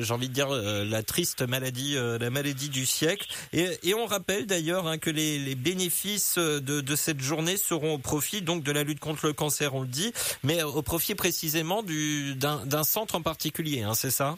[0.00, 3.26] j'ai envie de dire, euh, la triste maladie, la maladie du siècle.
[3.52, 7.94] Et, et on rappelle d'ailleurs hein, que les, les bénéfices de, de, cette journée seront
[7.94, 11.14] au profit donc de la lutte contre le cancer, on le dit, mais au profit
[11.14, 14.36] précisément du d'un centre en particulier, hein, c'est ça?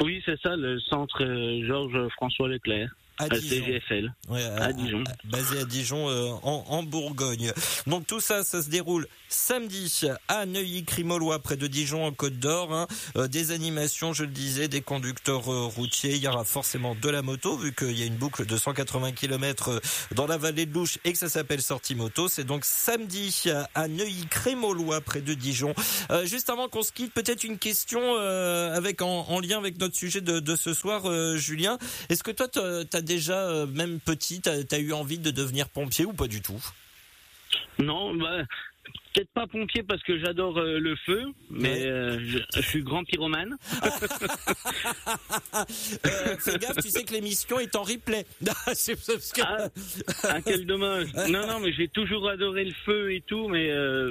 [0.00, 3.64] Oui, c'est ça, le centre euh, Georges François Leclerc à Dijon.
[4.58, 5.04] à, Dijon.
[5.24, 7.52] basé à Dijon euh, en, en, Bourgogne.
[7.86, 12.72] Donc tout ça, ça se déroule samedi à Neuilly-Crimolois près de Dijon en Côte d'Or.
[12.72, 12.86] Hein.
[13.16, 16.16] Euh, des animations, je le disais, des conducteurs euh, routiers.
[16.16, 19.12] Il y aura forcément de la moto vu qu'il y a une boucle de 180
[19.12, 19.80] km
[20.14, 22.28] dans la vallée de Louche et que ça s'appelle sortie moto.
[22.28, 25.74] C'est donc samedi à Neuilly-Crémolois près de Dijon.
[26.24, 30.20] juste avant qu'on se quitte, peut-être une question avec en, en, lien avec notre sujet
[30.20, 31.02] de, de ce soir,
[31.36, 31.78] Julien.
[32.08, 32.58] Est-ce que toi, tu
[32.96, 36.42] as déjà, euh, même petit, t'as as eu envie de devenir pompier ou pas du
[36.42, 36.62] tout?
[37.78, 38.44] Non, bah,
[39.12, 42.18] Peut-être pas pompier parce que j'adore euh, le feu, mais euh,
[42.54, 43.56] je, suis grand pyromane.
[46.38, 48.24] fais gaffe, tu sais que l'émission est en replay.
[48.46, 49.68] ah,
[50.24, 51.08] ah, quel dommage.
[51.28, 53.70] Non, non, mais j'ai toujours adoré le feu et tout, mais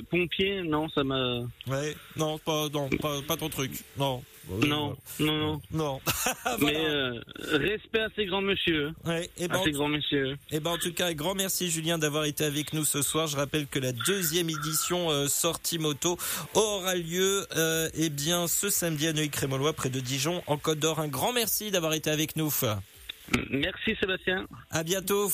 [0.09, 1.41] pompier, non, ça m'a.
[1.67, 3.71] Ouais, non, pas, non, pas, pas ton truc.
[3.97, 4.21] Non.
[4.49, 6.01] Non, non, non, non.
[6.59, 7.21] Mais euh,
[7.51, 8.91] respect à ces grands messieurs.
[9.05, 10.37] Ouais, et ben, à ces grands messieurs.
[10.51, 13.27] Et ben en tout cas, grand merci Julien d'avoir été avec nous ce soir.
[13.27, 16.17] Je rappelle que la deuxième édition euh, sortie moto
[16.55, 20.99] aura lieu euh, eh bien ce samedi à Neuilly-Crémolois près de Dijon en Côte d'Or.
[20.99, 22.51] Un grand merci d'avoir été avec nous.
[23.51, 24.47] Merci Sébastien.
[24.71, 25.29] À bientôt.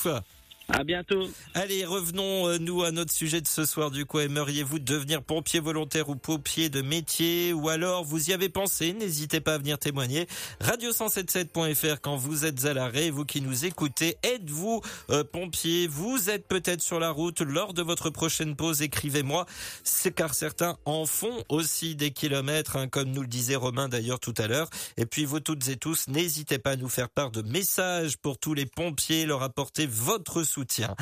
[0.68, 1.30] À bientôt.
[1.54, 3.92] Allez, revenons euh, nous à notre sujet de ce soir.
[3.92, 7.54] Du coup, aimeriez-vous devenir pompier volontaire ou pompier de métier?
[7.54, 8.94] Ou alors vous y avez pensé?
[8.94, 10.28] N'hésitez pas à venir témoigner.
[10.62, 15.86] Radio177.fr quand vous êtes à l'arrêt, vous qui nous écoutez, êtes-vous euh, pompier?
[15.86, 18.82] Vous êtes peut-être sur la route lors de votre prochaine pause?
[18.82, 19.46] Écrivez-moi,
[19.84, 24.20] c'est car certains en font aussi des kilomètres, hein, comme nous le disait Romain d'ailleurs
[24.20, 24.72] tout à l'heure.
[24.98, 28.40] Et puis vous toutes et tous, n'hésitez pas à nous faire part de messages pour
[28.40, 30.96] tous les pompiers, leur apporter votre soutien soutien.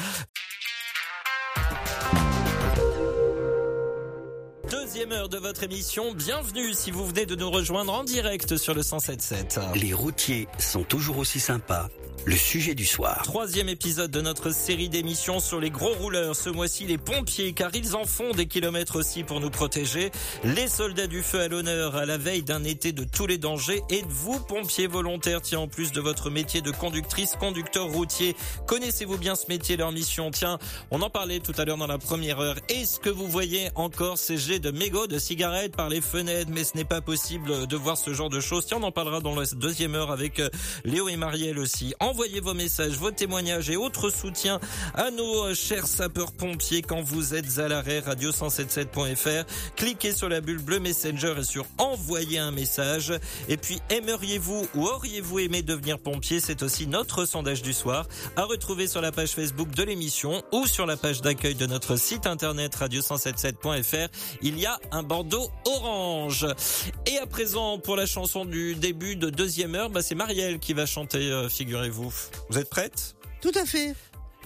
[4.93, 6.13] Deuxième heure de votre émission.
[6.13, 9.73] Bienvenue si vous venez de nous rejoindre en direct sur le 107.7.
[9.73, 11.89] Les routiers sont toujours aussi sympas
[12.25, 13.21] le sujet du soir.
[13.23, 16.35] Troisième épisode de notre série d'émissions sur les gros rouleurs.
[16.35, 20.09] Ce mois-ci, les pompiers, car ils en font des kilomètres aussi pour nous protéger.
[20.43, 23.81] Les soldats du feu à l'honneur à la veille d'un été de tous les dangers.
[23.89, 28.35] Et vous, pompiers volontaires, tiens, en plus de votre métier de conductrice, conducteur routier,
[28.67, 30.31] connaissez-vous bien ce métier, leur mission?
[30.31, 30.59] Tiens,
[30.91, 32.55] on en parlait tout à l'heure dans la première heure.
[32.69, 36.65] Est-ce que vous voyez encore ces jets de mégots de cigarettes par les fenêtres Mais
[36.65, 38.65] ce n'est pas possible de voir ce genre de choses.
[38.65, 40.49] Tiens, on en parlera dans la deuxième heure avec euh,
[40.83, 41.93] Léo et Marielle aussi.
[42.01, 44.59] Envoyez vos messages, vos témoignages et autres soutiens
[44.93, 49.45] à nos euh, chers sapeurs-pompiers quand vous êtes à l'arrêt radio177.fr.
[49.77, 53.13] Cliquez sur la bulle bleue Messenger et sur envoyer un message.
[53.47, 56.41] Et puis, aimeriez-vous ou auriez-vous aimé devenir pompier?
[56.41, 58.05] C'est aussi notre sondage du soir
[58.35, 61.95] à retrouver sur la page Facebook de l'émission ou sur la page d'accueil de notre
[61.95, 64.09] site internet radio177.fr.
[64.41, 66.47] Il y a un bandeau orange.
[67.05, 70.73] Et à présent, pour la chanson du début de deuxième heure, bah c'est Marielle qui
[70.73, 72.13] va chanter, euh, figurez-vous.
[72.49, 73.15] Vous êtes prête?
[73.41, 73.93] Tout à fait.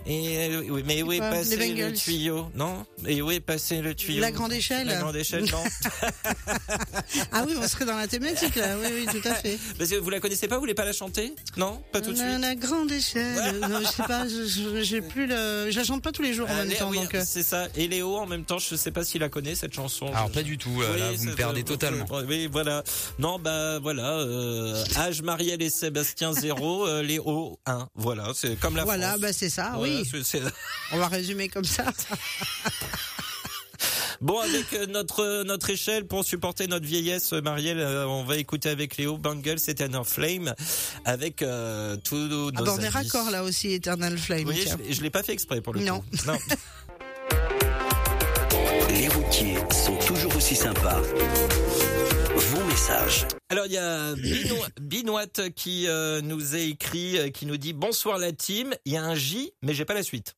[0.10, 3.94] Et euh, oui, mais où est passé le tuyau Non Et où est passé le
[3.94, 4.88] tuyau La grande échelle.
[4.88, 5.64] La grande échelle, non.
[7.34, 8.78] ah oui, on serait dans la thématique là.
[8.82, 9.60] Oui, oui, tout à fait.
[9.78, 12.16] Parce que vous la connaissez pas, vous voulez pas la chanter Non, pas tout de
[12.16, 12.40] suite.
[12.40, 13.60] La grande échelle.
[13.60, 14.26] non, je sais pas,
[14.82, 16.90] j'ai plus le, je la chante pas tous les jours en même temps.
[16.90, 17.24] Oui, euh.
[17.26, 17.68] c'est ça.
[17.76, 20.08] Et Léo, en même temps, je sais pas s'il la connaît cette chanson.
[20.14, 20.82] Alors pas du tout.
[20.82, 22.06] Euh, là, vous me perdez totalement.
[22.28, 22.82] Oui, voilà.
[23.20, 24.20] Non, bah voilà.
[24.20, 27.90] Euh, âge Marielle et Sébastien 0, Léo 1.
[27.96, 29.76] Voilà, c'est comme la Voilà, bah c'est ça.
[29.80, 29.97] oui.
[30.92, 31.86] On va résumer comme ça.
[34.20, 38.38] Bon, avec euh, notre notre échelle pour supporter notre vieillesse, euh, Marielle, euh, on va
[38.38, 40.56] écouter avec Léo Bangle, Eternal Flame,
[41.06, 44.48] avec euh, tous nos ah bah on est raccord là aussi, Eternal Flame.
[44.48, 46.00] Oui, je, je l'ai pas fait exprès pour le non.
[46.00, 46.06] coup.
[46.26, 46.38] Non.
[48.90, 51.02] Les routiers sont toujours aussi sympas.
[53.50, 54.14] Alors il y a
[54.80, 55.26] Binoit
[55.56, 58.74] qui euh, nous a écrit, euh, qui nous dit bonsoir la team.
[58.86, 60.36] Il y a un J, mais j'ai pas la suite.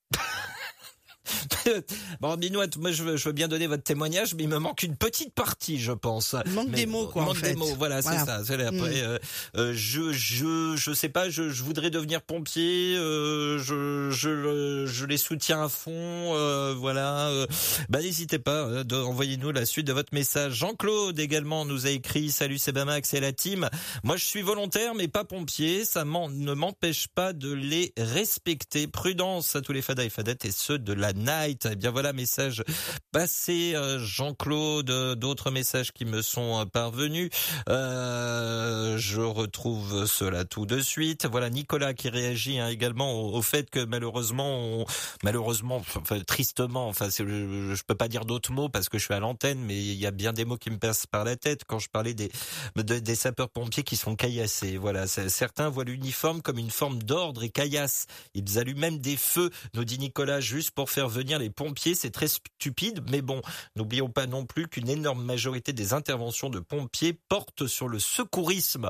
[2.21, 4.84] bon, Binouette, moi je veux, je veux, bien donner votre témoignage, mais il me manque
[4.84, 6.36] une petite partie, je pense.
[6.45, 7.23] Il manque des mots, quoi.
[7.23, 7.51] manque en fait.
[7.51, 8.36] des mots, voilà, c'est ça.
[8.36, 8.73] Après, mm.
[8.73, 9.19] euh,
[9.55, 12.95] euh, je, je, je sais pas, je, je voudrais devenir pompier.
[12.97, 15.91] Euh, je, je, je les soutiens à fond.
[15.91, 17.27] Euh, voilà.
[17.30, 17.47] Euh,
[17.89, 20.53] bah n'hésitez pas, euh, envoyez-nous la suite de votre message.
[20.53, 23.69] Jean-Claude également nous a écrit Salut Sebamax et la team.
[24.03, 25.86] Moi je suis volontaire, mais pas pompier.
[25.86, 28.88] Ça ne m'empêche pas de les respecter.
[28.88, 31.67] Prudence à tous les fadas et fadettes et ceux de la Night.
[31.72, 32.63] Eh bien voilà, message
[33.11, 37.30] passé, euh, Jean-Claude, d'autres messages qui me sont euh, parvenus.
[37.70, 41.26] Euh, je retrouve cela tout de suite.
[41.26, 44.86] Voilà Nicolas qui réagit hein, également au, fait que malheureusement,
[45.24, 49.13] malheureusement, enfin, tristement, enfin je, je peux pas dire d'autres mots parce que je suis
[49.13, 51.63] à l'antenne, mais il y a bien des mots qui me passent par la tête
[51.67, 52.32] quand je parlais des
[52.76, 54.78] des sapeurs-pompiers qui sont caillassés.
[54.78, 58.07] Voilà, certains voient l'uniforme comme une forme d'ordre et caillasse.
[58.34, 61.95] Ils allument même des feux, nous dit Nicolas, juste pour faire venir les pompiers.
[61.95, 63.41] C'est très stupide, mais bon,
[63.76, 68.89] n'oublions pas non plus qu'une énorme majorité des interventions de pompiers portent sur le secourisme.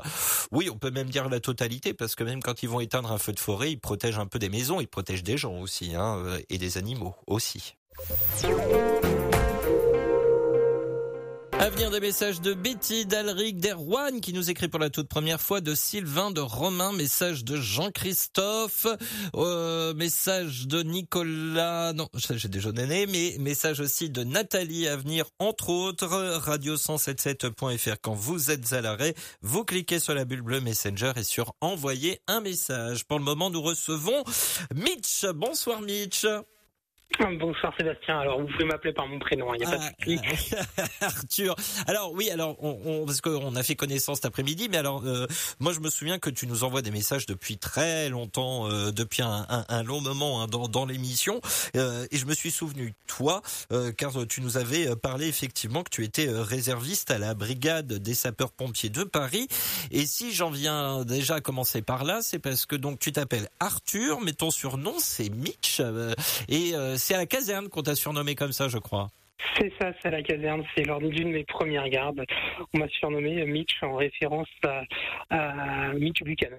[0.52, 3.18] Oui, on peut même dire la totalité, parce que même quand ils vont éteindre un
[3.18, 6.22] feu de forêt, ils protègent un peu des maisons, ils protègent des gens aussi, hein,
[6.48, 7.74] et des animaux aussi.
[11.60, 15.42] À venir des messages de Betty, d'Alric, d'Erwan qui nous écrit pour la toute première
[15.42, 18.86] fois, de Sylvain, de Romain, message de Jean-Christophe,
[19.34, 25.26] euh, message de Nicolas, non, j'ai déjà donné, mais message aussi de Nathalie à venir,
[25.38, 26.06] entre autres,
[26.38, 27.96] radio177.fr.
[28.00, 32.22] Quand vous êtes à l'arrêt, vous cliquez sur la bulle bleue Messenger et sur envoyer
[32.26, 33.04] un message.
[33.04, 34.24] Pour le moment, nous recevons
[34.74, 35.26] Mitch.
[35.34, 36.24] Bonsoir Mitch.
[37.40, 38.18] Bonsoir Sébastien.
[38.18, 40.54] Alors vous pouvez m'appeler par mon prénom, il hein, n'y a pas de souci.
[40.78, 41.56] Ah, Arthur.
[41.86, 45.26] Alors oui, alors on, on parce qu'on a fait connaissance cet après-midi, mais alors euh,
[45.58, 49.22] moi je me souviens que tu nous envoies des messages depuis très longtemps, euh, depuis
[49.22, 51.40] un, un, un, long moment hein, dans, dans l'émission,
[51.76, 53.42] euh, et je me suis souvenu toi,
[53.72, 58.14] euh, car tu nous avais parlé effectivement que tu étais réserviste à la brigade des
[58.14, 59.48] sapeurs-pompiers de Paris.
[59.90, 63.48] Et si j'en viens déjà à commencer par là, c'est parce que donc tu t'appelles
[63.58, 65.80] Arthur, mais ton surnom c'est Mitch,
[66.48, 69.08] et c'est à la caserne qu'on t'a surnommé comme ça, je crois.
[69.56, 70.62] C'est ça, c'est la caserne.
[70.74, 72.24] C'est lors d'une de mes premières gardes.
[72.74, 74.48] On m'a surnommé Mitch en référence
[75.30, 76.58] à, Mitch Buchanan.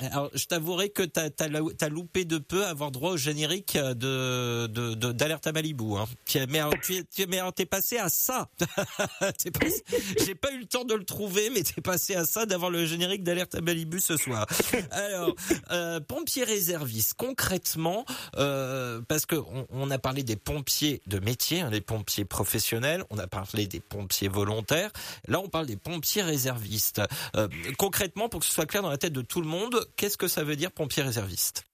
[0.00, 4.66] Alors, je t'avouerai que t'as as, loupé de peu avoir droit au générique de
[5.12, 5.96] d'alerte à Malibu.
[5.96, 6.04] Hein.
[6.48, 6.94] Mais alors, tu
[7.28, 8.48] mais t'es passé à ça.
[10.24, 12.84] J'ai pas eu le temps de le trouver, mais t'es passé à ça d'avoir le
[12.84, 14.46] générique d'alerte à Malibu ce soir.
[14.90, 15.34] Alors,
[15.70, 18.04] euh, pompiers réservistes, concrètement,
[18.36, 22.24] euh, parce que on, on, a parlé des pompiers de métier, hein, les pompiers pompiers
[22.24, 24.90] professionnels, on a parlé des pompiers volontaires,
[25.28, 27.00] là on parle des pompiers réservistes.
[27.36, 27.48] Euh,
[27.78, 30.28] concrètement, pour que ce soit clair dans la tête de tout le monde, qu'est-ce que
[30.28, 31.64] ça veut dire pompier réserviste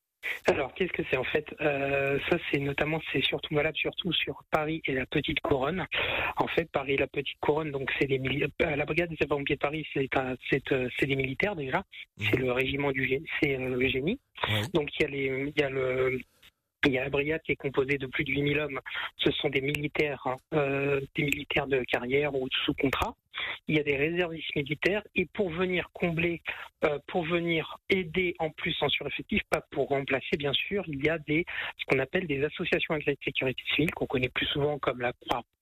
[0.47, 1.47] alors, qu'est-ce que c'est en fait?
[1.63, 5.87] Euh, Ça, c'est notamment, c'est surtout valable surtout sur Paris et la Petite Couronne.
[6.37, 8.21] En fait, Paris et la Petite Couronne, donc c'est les
[8.63, 11.79] euh, la brigade des sapeurs-pompiers de Paris, c'est euh, c'est des militaires déjà.
[11.79, 12.25] Mmh.
[12.31, 14.21] C'est le régiment du c'est le génie.
[14.75, 16.21] Donc il y a les, il y a le
[16.87, 18.81] il y a la brigade qui est composée de plus de 8000 hommes.
[19.17, 23.15] Ce sont des militaires, hein, euh, des militaires de carrière ou sous contrat
[23.67, 26.43] il y a des réservistes militaires et pour venir combler,
[26.85, 31.09] euh, pour venir aider en plus en sureffectif, pas pour remplacer bien sûr, il y
[31.09, 31.45] a des
[31.79, 35.13] ce qu'on appelle des associations de sécurité civile qu'on connaît plus souvent comme la,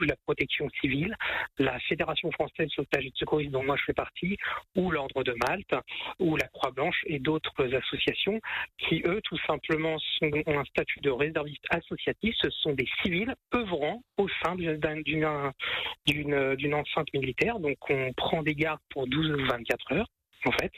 [0.01, 1.15] la protection civile,
[1.59, 4.37] la Fédération française de sauvetage et de secourisme dont moi je fais partie,
[4.75, 5.75] ou l'Ordre de Malte,
[6.19, 8.41] ou la Croix-Blanche et d'autres associations
[8.79, 12.35] qui eux tout simplement ont un statut de réserviste associatif.
[12.41, 18.81] Ce sont des civils œuvrant au sein d'une enceinte militaire donc on prend des gardes
[18.91, 20.11] pour 12 ou 24 heures
[20.45, 20.73] en fait.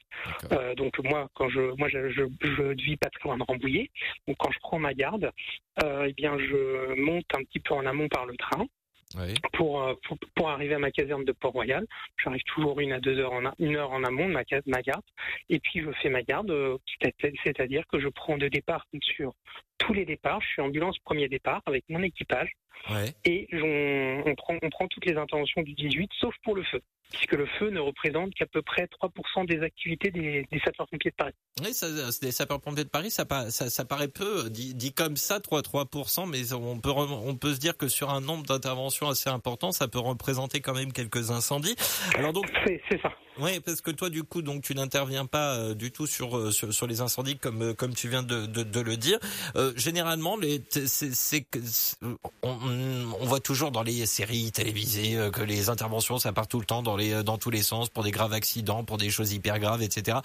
[0.52, 3.90] Euh, donc moi, quand je, moi, je, je, vis pas très loin de Rambouillet.
[4.26, 5.30] Donc quand je prends ma garde,
[5.82, 8.64] euh, eh bien, je monte un petit peu en amont par le train.
[9.16, 9.94] Euh, pour,
[10.34, 11.86] pour, arriver à ma caserne de Port-Royal,
[12.22, 15.04] j'arrive toujours une à deux heures en une heure en amont de ma, ma garde,
[15.48, 16.52] et puis je fais ma garde,
[17.44, 19.32] c'est-à-dire que je prends de départ sur
[19.78, 20.40] tous les départs.
[20.42, 22.50] Je suis ambulance premier départ avec mon équipage.
[23.24, 27.32] Et on, prend, on prend toutes les interventions du 18, sauf pour le feu puisque
[27.32, 31.32] le feu ne représente qu'à peu près 3% des activités des, sapeurs-pompiers de Paris.
[31.62, 31.86] Oui, ça,
[32.20, 36.28] des sapeurs-pompiers de Paris, ça, ça, ça, paraît peu, dit, dit comme ça, 3, 3%,
[36.28, 39.88] mais on peut, on peut se dire que sur un nombre d'interventions assez important, ça
[39.88, 41.76] peut représenter quand même quelques incendies.
[42.14, 43.12] Alors donc, c'est ça.
[43.40, 46.50] Oui, parce que toi, du coup, donc tu n'interviens pas euh, du tout sur, euh,
[46.50, 49.18] sur, sur les incendies comme euh, comme tu viens de, de, de le dire.
[49.76, 51.46] généralement, les c'est
[52.42, 52.58] on,
[53.20, 56.82] on voit toujours dans les séries télévisées que les interventions ça part tout le temps
[56.82, 59.82] dans les dans tous les sens pour des graves accidents, pour des choses hyper graves,
[59.82, 60.18] etc.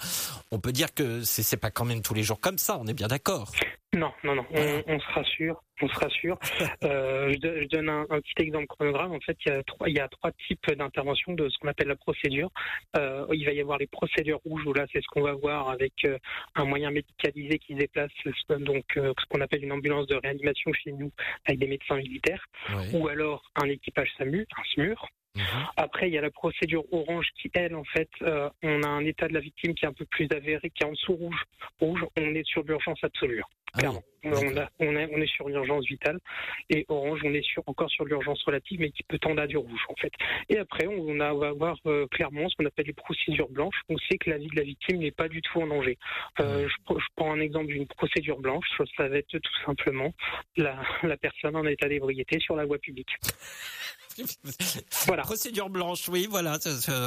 [0.50, 2.78] On peut dire que c'est pas quand même tous les jours comme ça.
[2.80, 3.52] On est bien d'accord.
[3.94, 4.46] Non, non, non.
[4.52, 6.38] On, on se rassure on se rassure.
[6.84, 9.12] Euh, je, donne un, petit exemple chronogramme.
[9.12, 11.68] En fait, il y a trois, il y a trois types d'intervention de ce qu'on
[11.68, 12.50] appelle la procédure.
[12.96, 15.70] Euh, il va y avoir les procédures rouges où là, c'est ce qu'on va voir
[15.70, 16.18] avec euh,
[16.56, 18.10] un moyen médicalisé qui se déplace,
[18.58, 21.10] donc ce qu'on appelle une ambulance de réanimation chez nous
[21.46, 22.44] avec des médecins militaires,
[22.92, 25.08] ou alors un équipage SAMU, un SMUR.
[25.36, 25.42] Mhm.
[25.76, 28.10] Après, il y a la procédure orange qui, elle, en fait,
[28.62, 30.86] on a un état de la victime qui est un peu plus avéré, qui est
[30.86, 31.42] en dessous rouge.
[31.80, 33.42] Rouge, on est sur l'urgence absolue.
[33.76, 33.90] Ah
[34.24, 34.32] on,
[34.78, 36.18] on, est, sur l'urgence vitale
[36.70, 39.56] et orange, on est sur, encore sur l'urgence relative, mais qui peut tendre à du
[39.56, 40.12] rouge en fait.
[40.48, 43.80] Et après, on, a, va avoir euh, clairement ce qu'on appelle les procédures blanches.
[43.88, 45.98] On sait que la vie de la victime n'est pas du tout en danger.
[46.40, 48.66] Euh, je, prends un exemple d'une procédure blanche.
[48.96, 50.12] Ça va être tout simplement
[50.56, 53.10] la, la personne en état d'ébriété sur la voie publique.
[55.06, 55.22] Voilà.
[55.22, 56.58] Procédure blanche, oui, voilà.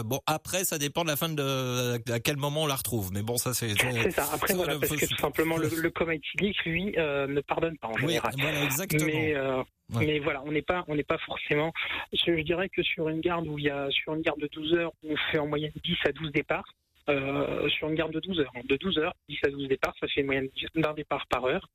[0.06, 3.12] Bon, après, ça dépend de la fin de à quel moment on la retrouve.
[3.12, 3.70] Mais bon, ça c'est.
[3.80, 4.28] C'est ça.
[4.34, 7.88] Après, voilà, parce que tout simplement, le, le coma éthylique, lui, euh, ne pardonne pas
[7.88, 8.32] en général.
[8.36, 9.06] Oui, voilà, exactement.
[9.06, 11.72] Mais, euh, mais voilà, on n'est pas, on n'est pas forcément.
[12.14, 14.74] Je dirais que sur une garde où il y a, sur une garde de 12
[14.74, 16.66] heures, on fait en moyenne 10 à 12 départs.
[17.10, 18.52] Euh, sur une garde de 12 heures.
[18.66, 21.70] De 12 heures, 10 à 12 départs, ça fait une moyenne d'un départ par heure.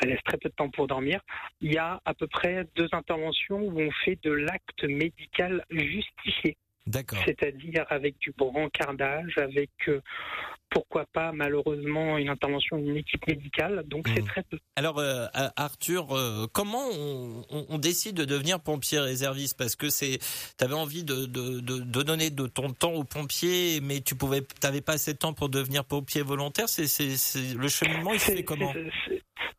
[0.00, 1.20] Ça laisse très peu de temps pour dormir.
[1.60, 6.56] Il y a à peu près deux interventions où on fait de l'acte médical justifié.
[6.90, 10.00] C'est-à-dire avec du brancardage, avec euh,
[10.68, 13.84] pourquoi pas malheureusement une intervention d'une équipe médicale.
[13.86, 14.26] Donc c'est hmm.
[14.26, 14.58] très peu.
[14.76, 15.26] Alors euh,
[15.56, 16.88] Arthur, euh, comment
[17.50, 19.56] on, décide de devenir pompier réserviste?
[19.56, 20.18] Parce que c'est,
[20.60, 25.12] avais envie de, donner de ton temps aux pompiers, mais tu pouvais, t'avais pas assez
[25.12, 26.68] de temps pour devenir pompier volontaire.
[26.68, 26.86] C'est,
[27.54, 28.72] le cheminement, il se fait comment?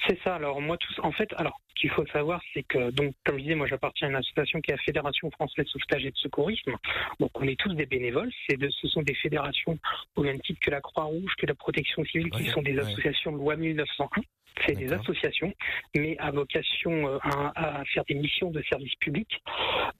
[0.07, 0.35] C'est ça.
[0.35, 3.43] Alors moi, tout, en fait, alors ce qu'il faut savoir, c'est que donc, comme je
[3.43, 6.17] disais, moi j'appartiens à une association qui est la Fédération française de sauvetage et de
[6.17, 6.75] secourisme.
[7.19, 8.31] Donc on est tous des bénévoles.
[8.47, 9.77] C'est de, ce sont des fédérations
[10.15, 13.37] au même titre que la Croix-Rouge, que la Protection civile, qui sont des associations de
[13.37, 14.21] loi 1901.
[14.65, 15.51] C'est des associations,
[15.95, 19.41] mais à vocation euh, à, faire des missions de service public.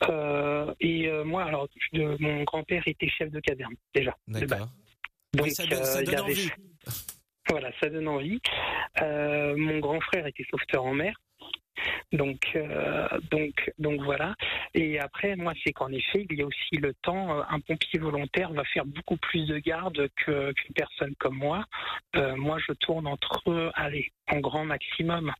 [0.10, 4.16] Euh, et euh, moi, alors, mon grand-père était chef de caserne déjà.
[4.28, 4.68] D'accord.
[5.34, 6.52] Donc, ça donne, ça donne envie.
[7.50, 8.40] Voilà, ça donne envie.
[9.02, 11.16] Euh, mon grand frère était sauveteur en mer.
[12.12, 14.36] Donc, euh, donc, donc voilà.
[14.74, 17.40] Et après, moi, c'est qu'en effet, il y a aussi le temps.
[17.40, 21.66] Euh, un pompier volontaire va faire beaucoup plus de garde qu'une personne comme moi.
[22.16, 25.34] moi, je tourne entre, allez, en grand maximum,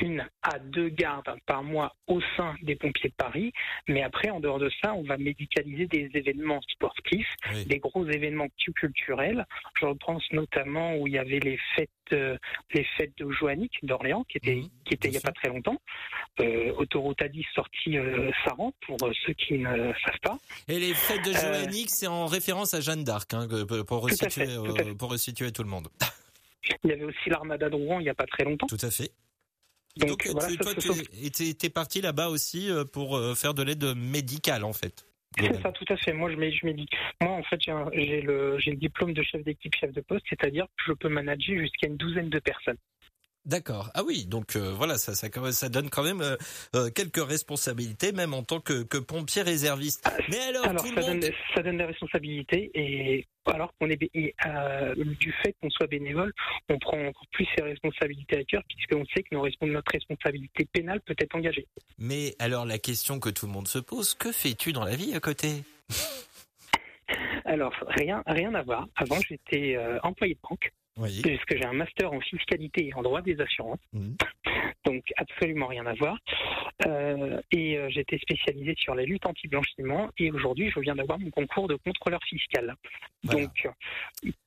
[0.00, 3.52] une à deux gardes par mois au sein des pompiers de Paris.
[3.88, 7.34] Mais après, en dehors de ça, on va médicaliser des événements sportifs,
[7.66, 9.46] des gros événements culturels.
[9.80, 12.36] Je repense notamment où il y avait les fêtes, euh,
[12.72, 15.48] les fêtes de Joannick d'Orléans, qui étaient, mhm, qui était il n'y a pas très
[15.48, 15.80] longtemps.
[16.40, 20.38] Euh, autoroute A10 sortie euh, Saran, pour ceux qui ne savent pas.
[20.68, 23.46] Et les fêtes de Joannick, c'est en référence à Jeanne d'Arc, hein,
[23.86, 25.88] pour, resituer, tout pour resituer tout le monde.
[26.84, 28.66] Il y avait aussi l'armada de Rouen il n'y a pas très longtemps.
[28.66, 29.10] Tout à fait.
[29.96, 33.84] Donc, voilà, tu, toi, tu es parti là-bas aussi euh, pour euh, faire de l'aide
[33.94, 35.04] médicale, en fait.
[35.38, 36.12] C'est ça, tout à fait.
[36.12, 36.86] Moi, je me dis,
[37.22, 37.60] moi, en fait,
[37.92, 41.58] j'ai le, le diplôme de chef d'équipe, chef de poste, c'est-à-dire que je peux manager
[41.58, 42.76] jusqu'à une douzaine de personnes.
[43.44, 43.90] D'accord.
[43.94, 46.36] Ah oui, donc euh, voilà, ça, ça, ça, donne quand même euh,
[46.76, 50.02] euh, quelques responsabilités, même en tant que, que pompier réserviste.
[50.04, 51.22] Ah, Mais alors, ça, donne,
[51.52, 56.32] ça donne des responsabilités et alors qu'on est du fait qu'on soit bénévole,
[56.68, 59.34] on prend encore plus ses responsabilités à cœur puisqu'on sait que
[59.66, 61.66] notre responsabilité pénale peut être engagée.
[61.98, 65.14] Mais alors la question que tout le monde se pose, que fais-tu dans la vie
[65.14, 65.64] à côté?
[67.44, 68.86] Alors rien, rien à voir.
[68.94, 70.72] Avant j'étais employé de banque.
[70.98, 71.20] Oui.
[71.22, 73.80] Puisque j'ai un master en fiscalité et en droit des assurances.
[73.92, 74.14] Mmh.
[74.84, 76.16] Donc absolument rien à voir.
[76.86, 81.30] Euh, et euh, j'étais spécialisé sur la lutte anti-blanchiment et aujourd'hui je viens d'avoir mon
[81.30, 82.74] concours de contrôleur fiscal.
[83.24, 83.68] Donc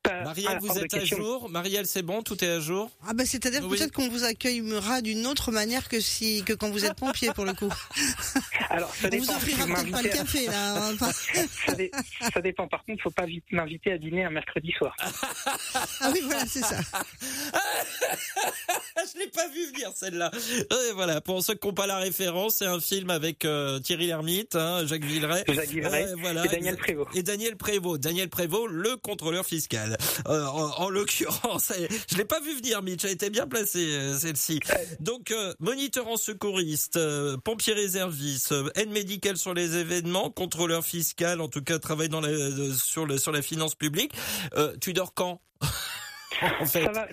[0.06, 3.68] Marielle, vous êtes à jour Marielle, c'est bon, tout est à jour Ah bah c'est-à-dire
[3.68, 7.46] peut-être qu'on vous accueillera d'une autre manière que si que quand vous êtes pompier pour
[7.46, 7.72] le coup.
[8.70, 9.24] Alors ça dépend.
[9.24, 10.89] On vous offrira peut-être pas le café là.
[10.89, 10.96] Hein.
[12.34, 12.68] ça, dépend.
[12.68, 14.96] Par contre, faut pas m'inviter à dîner un mercredi soir.
[16.02, 16.77] ah oui, voilà, c'est ça.
[19.13, 20.31] je l'ai pas vu venir celle-là.
[20.89, 24.07] Et voilà, pour ceux qui n'ont pas la référence, c'est un film avec euh, Thierry
[24.07, 27.09] Lhermitte, hein, Jacques Villeray, Jacques Villeray voilà, et Daniel Prévost.
[27.15, 29.97] Et Daniel Prévost, Daniel Prévost, le contrôleur fiscal.
[30.27, 31.71] Euh, en, l'occurrence,
[32.09, 34.59] je l'ai pas vu venir, Mitch, a été bien placé euh, celle-ci.
[34.99, 36.99] Donc moniteur en secouriste,
[37.43, 42.29] pompier réserviste, aide médicale sur les événements, contrôleur fiscal, en tout cas travaille dans la,
[42.77, 44.13] sur le sur la finance publique.
[44.81, 45.41] tu dors quand?
[46.65, 47.07] Ça va,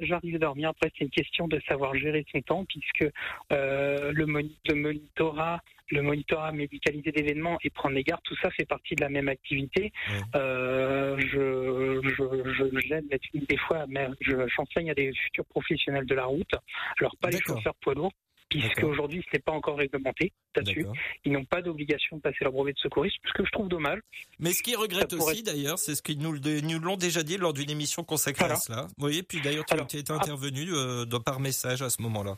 [0.00, 0.70] j'arrive à dormir.
[0.70, 3.12] Après, c'est une question de savoir gérer son temps, puisque
[3.52, 8.94] euh, le, monitorat, le monitorat médicalisé d'événements et prendre les gardes, tout ça fait partie
[8.94, 9.92] de la même activité.
[10.34, 16.54] Euh, je, je, des fois, mais j'enseigne à des futurs professionnels de la route.
[17.00, 18.12] Alors pas les chauffeurs poids lourds,
[18.48, 20.86] puisqu'aujourd'hui ce n'est pas encore réglementé là-dessus.
[21.24, 24.00] Ils n'ont pas d'obligation de passer leur brevet de secouriste, ce que je trouve dommage.
[24.38, 27.52] Mais ce qu'ils regrettent aussi d'ailleurs, c'est ce qu'ils nous, nous l'ont déjà dit lors
[27.52, 28.82] d'une émission consacrée à cela.
[28.82, 32.36] Vous voyez, puis d'ailleurs tu as été intervenu euh, par message à ce moment-là.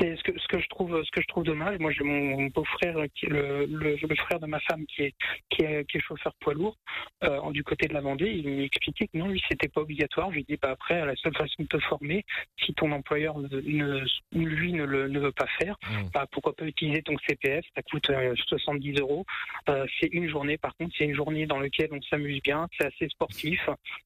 [0.00, 1.78] C'est ce que, ce que je trouve ce que je trouve dommage.
[1.78, 5.14] Moi, j'ai mon, beau-frère qui est le, le, frère de ma femme qui est
[5.50, 6.76] qui est, qui est chauffeur poids lourd
[7.24, 8.30] euh, du côté de la Vendée.
[8.30, 10.30] Il m'expliquait que non, lui, c'était pas obligatoire.
[10.30, 12.24] Je lui dis pas bah, après, la seule façon de te former,
[12.64, 16.10] si ton employeur ne, lui ne le ne veut pas faire, mmh.
[16.14, 18.10] bah, pourquoi pas utiliser ton CPF Ça coûte
[18.46, 19.24] 70 euh, euros.
[19.68, 20.58] Euh, c'est une journée.
[20.58, 22.68] Par contre, c'est une journée dans laquelle on s'amuse bien.
[22.78, 23.60] C'est assez sportif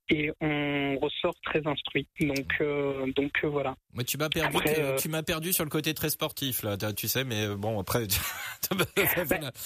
[0.09, 2.07] et on ressort très instruit.
[2.21, 3.77] Donc euh, donc voilà.
[3.93, 4.59] Moi, tu m'as perdu.
[4.99, 8.07] tu m'as perdu sur le côté très sportif là, tu sais, mais bon après.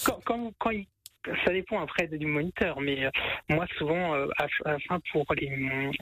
[0.03, 0.87] Quand, il,
[1.45, 3.09] ça dépend après du moniteur, mais euh,
[3.49, 4.27] moi souvent, euh,
[4.65, 5.51] afin pour les,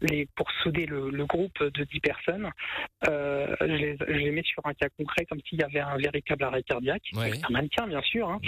[0.01, 2.51] les pour souder le, le, groupe de 10 personnes,
[3.07, 5.97] euh, je, les, je, les, mets sur un cas concret comme s'il y avait un
[5.97, 8.39] véritable arrêt cardiaque, un mannequin bien sûr, hein,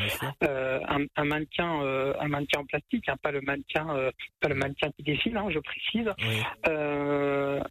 [0.41, 1.81] un, un, mannequin,
[2.19, 5.59] un mannequin en plastique, hein, pas le mannequin, pas le mannequin qui dessine, hein, je
[5.59, 6.09] précise.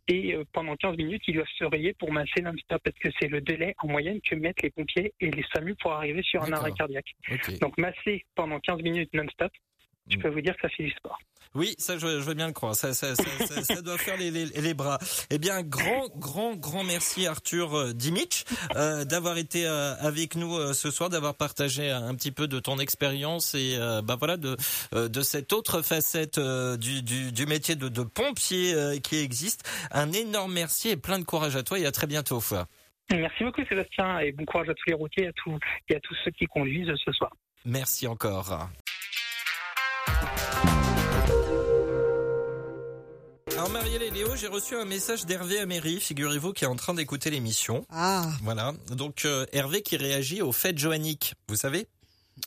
[0.09, 3.41] et pendant 15 minutes, ils doivent se rayer pour masser non-stop parce que c'est le
[3.41, 6.73] délai en moyenne que mettent les pompiers et les SAMU pour arriver sur un arrêt
[6.73, 7.15] cardiaque.
[7.61, 9.53] Donc masser pendant 15 minutes minutes non-stop,
[10.11, 11.19] je peux vous dire que ça fait du sport.
[11.55, 12.75] Oui, ça je, veux bien le croire.
[12.75, 13.25] Ça, ça, ça,
[13.63, 14.99] ça doit faire les, les, les, bras.
[15.31, 18.45] Eh bien, grand, grand, grand merci Arthur euh, Dimich
[18.77, 22.61] euh, d'avoir été euh, avec nous euh, ce soir, d'avoir partagé un petit peu de
[22.61, 24.57] ton expérience et bah voilà de
[24.93, 29.69] de cette autre facette du, du, du, métier de, de pompier qui existe.
[29.91, 32.41] Un énorme merci et plein de courage à toi et à très bientôt.
[33.11, 35.59] Merci beaucoup Sébastien et bon courage à tous les routiers et à tous,
[35.89, 37.31] et à tous ceux qui conduisent ce soir.
[37.69, 38.71] Merci encore.
[43.53, 46.95] Alors Marielle et Léo, j'ai reçu un message d'Hervé Améry, figurez-vous, qui est en train
[46.95, 47.85] d'écouter l'émission.
[47.91, 48.31] Ah.
[48.43, 48.73] Voilà.
[48.93, 51.89] Donc euh, Hervé qui réagit aux fêtes joanniques, vous savez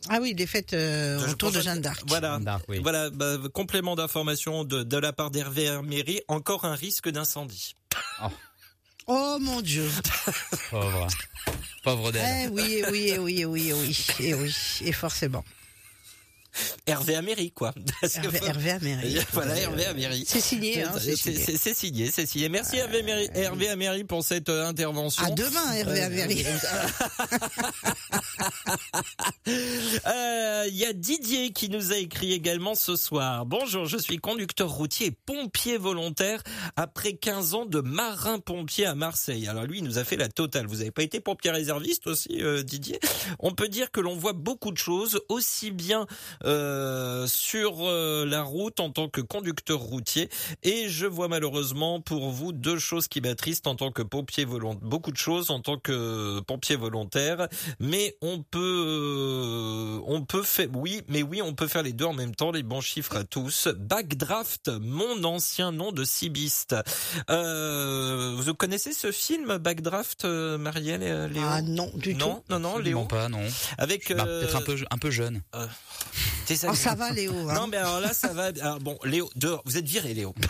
[0.08, 2.02] ah oui, les fêtes euh, autour de Jeanne d'Arc.
[2.08, 2.40] Voilà,
[2.82, 7.76] voilà, bah, complément d'information de, de, la part d'Hervé Améry, encore un risque d'incendie.
[8.24, 8.28] Oh.
[9.12, 9.38] Oh.
[9.40, 9.90] mon Dieu.
[10.70, 11.08] Pauvre.
[11.84, 12.46] Pauvre d'elle.
[12.46, 15.44] Eh oui, oui, oui, oui, oui, et oui, et forcément.
[16.86, 17.74] Hervé Améry, quoi.
[18.16, 19.18] Hervé, Hervé Améry.
[19.34, 20.24] Voilà, Hervé Améry.
[20.28, 21.16] C'est signé, hein, c'est
[21.74, 22.12] signé.
[22.12, 25.24] C'est signé, Merci Hervé Améry, Hervé Améry pour cette euh, intervention.
[25.24, 26.46] À demain, Hervé Améry.
[29.48, 33.46] Euh, il y a Didier qui nous a écrit également ce soir.
[33.46, 36.42] Bonjour, je suis conducteur routier et pompier volontaire
[36.76, 39.48] après 15 ans de marin-pompier à Marseille.
[39.48, 40.68] Alors lui, il nous a fait la totale.
[40.68, 43.00] Vous n'avez pas été pompier réserviste aussi, euh, Didier?
[43.40, 46.08] On peut dire que l'on voit beaucoup de choses, aussi bien
[46.46, 50.30] euh, sur euh, la route en tant que conducteur routier,
[50.64, 54.82] et je vois malheureusement pour vous deux choses qui m'attristent en tant que pompier volontaire.
[54.88, 57.48] Beaucoup de choses en tant que pompier volontaire,
[57.80, 62.14] mais on peut, on peut faire, oui, mais oui, on peut faire les deux en
[62.14, 62.52] même temps.
[62.52, 63.68] Les bons chiffres à tous.
[63.68, 66.76] Backdraft, mon ancien nom de cibiste.
[67.30, 72.36] Euh, vous connaissez ce film Backdraft, euh, Marielle et euh, Léo Ah non, du non,
[72.36, 72.44] tout.
[72.50, 73.06] Non, non, Léo.
[73.06, 73.42] pas, non.
[73.78, 75.42] Avec bah, peut-être un peu, un peu jeune.
[76.68, 77.34] Oh, ça va, Léo.
[77.50, 77.54] Hein.
[77.54, 78.46] Non, mais alors là, ça va.
[78.62, 79.62] Alors, bon, Léo, dehors.
[79.66, 80.34] Vous êtes viré, Léo.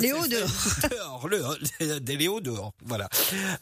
[0.00, 0.48] Léo dehors.
[1.28, 3.08] dehors, le, des Léo dehors, voilà.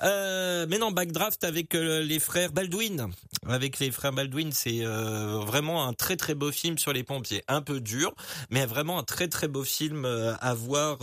[0.03, 3.11] Euh, mais non, Backdraft avec euh, les frères Baldwin.
[3.47, 7.43] Avec les frères Baldwin, c'est euh, vraiment un très très beau film sur les pompiers.
[7.49, 8.14] Un peu dur,
[8.51, 10.07] mais vraiment un très très beau film
[10.41, 10.99] à voir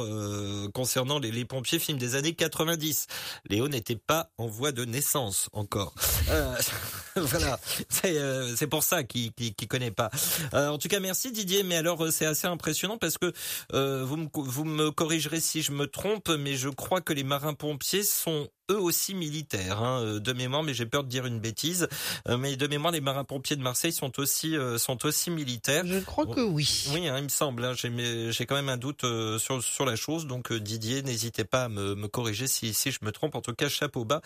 [0.73, 3.07] concernant les, les, pompiers, film des années 90.
[3.49, 5.93] Léo n'était pas en voie de naissance encore.
[7.15, 7.59] voilà,
[7.89, 10.09] c'est pour ça qu'il qu connaît pas.
[10.53, 11.63] en tout cas, merci Didier.
[11.63, 13.33] Mais alors, c'est assez impressionnant parce que
[13.71, 18.03] vous me, vous me corrigerez si je me trompe, mais je crois que les marins-pompiers
[18.03, 21.87] sont eux aussi militaires, hein, euh, de mémoire, mais j'ai peur de dire une bêtise.
[22.27, 25.85] Euh, mais de mémoire, les marins-pompiers de Marseille sont aussi euh, sont aussi militaires.
[25.85, 26.85] Je crois que oui.
[26.93, 27.65] Oui, hein, il me semble.
[27.65, 29.05] Hein, j'ai j'ai quand même un doute
[29.37, 32.99] sur sur la chose, donc Didier, n'hésitez pas à me, me corriger si si je
[33.03, 33.35] me trompe.
[33.35, 34.21] En tout cas, chapeau bas,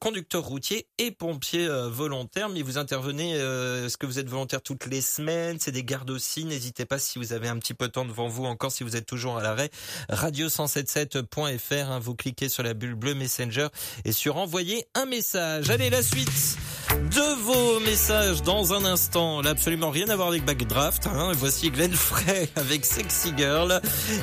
[0.00, 2.48] conducteur routier et pompier volontaire.
[2.48, 5.58] Mais vous intervenez, est-ce que vous êtes volontaire toutes les semaines?
[5.60, 6.44] C'est des gardes aussi.
[6.44, 8.96] N'hésitez pas si vous avez un petit peu de temps devant vous encore, si vous
[8.96, 9.70] êtes toujours à l'arrêt.
[10.10, 11.90] Radio177.fr.
[11.90, 13.63] Hein, vous cliquez sur la bulle bleue Messenger
[14.04, 15.70] et sur envoyer un message.
[15.70, 16.58] Allez, la suite
[16.90, 19.42] de vos messages dans un instant.
[19.42, 21.06] Là, absolument rien à voir avec Backdraft.
[21.06, 21.32] Hein.
[21.34, 23.80] Voici Glenn Frey avec Sexy Girl.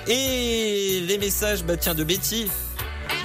[0.07, 2.47] Et les messages, bah tiens, de Betty.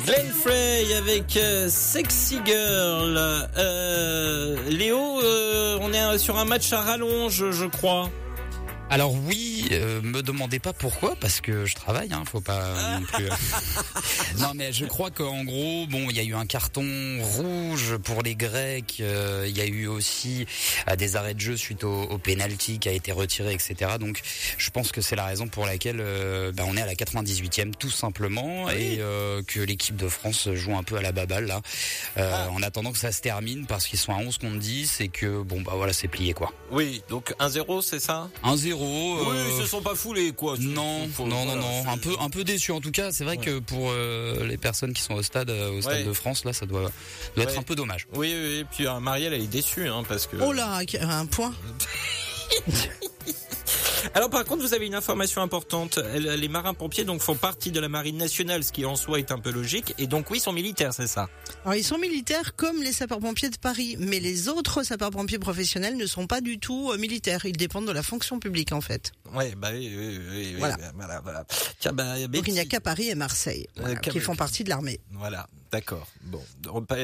[0.05, 3.17] Glenn Frey avec euh, Sexy Girl.
[3.57, 8.11] Euh, Léo, euh, on est sur un match à rallonge, je crois.
[8.89, 13.05] Alors oui, euh, me demandez pas pourquoi, parce que je travaille, hein, faut pas non
[13.05, 13.27] plus.
[13.27, 13.31] Euh.
[14.39, 16.87] non mais je crois qu'en gros, bon, il y a eu un carton
[17.21, 20.47] rouge pour les Grecs, euh, il y a eu aussi
[20.99, 23.93] des arrêts de jeu suite au, au penalty qui a été retiré, etc.
[23.99, 24.21] Donc
[24.57, 25.99] je pense que c'est la raison pour laquelle
[26.55, 29.01] bah, on est à la 98e tout simplement et
[29.49, 31.61] que l'équipe de France joue un peu à la baballe là,
[32.17, 32.49] ah.
[32.53, 35.43] en attendant que ça se termine parce qu'ils sont à 11 contre 10 et que
[35.43, 36.53] bon bah voilà c'est plié quoi.
[36.71, 38.29] Oui, donc 1-0 c'est ça?
[38.45, 40.57] 1-0 oui, ils se sont pas foulés, quoi.
[40.59, 41.89] Non, non, non, non.
[41.89, 42.73] Un peu, un peu déçu.
[42.73, 45.79] En tout cas, c'est vrai que pour euh, les personnes qui sont au stade, euh,
[45.79, 46.91] au stade de France, là, ça doit,
[47.35, 48.07] doit être un peu dommage.
[48.15, 48.59] Oui, oui.
[48.61, 50.37] Et puis euh, Marielle, elle est déçue, hein, parce que.
[50.41, 51.55] Oh là, un point.
[54.17, 55.99] Alors par contre, vous avez une information importante.
[56.15, 59.39] Les marins-pompiers donc font partie de la marine nationale, ce qui en soi est un
[59.39, 59.95] peu logique.
[59.99, 61.29] Et donc oui, ils sont militaires, c'est ça
[61.67, 66.07] Alors ils sont militaires comme les sapeurs-pompiers de Paris, mais les autres sapeurs-pompiers professionnels ne
[66.07, 67.45] sont pas du tout euh, militaires.
[67.45, 69.13] Ils dépendent de la fonction publique en fait.
[69.35, 70.77] Ouais, bah oui, oui, oui, voilà.
[70.95, 71.45] voilà, voilà.
[71.79, 74.69] Tiens, bah, donc il n'y a qu'à Paris et Marseille euh, qui font partie de
[74.69, 75.01] l'armée.
[75.13, 75.47] Voilà.
[75.73, 76.07] D'accord.
[76.23, 76.43] Bon,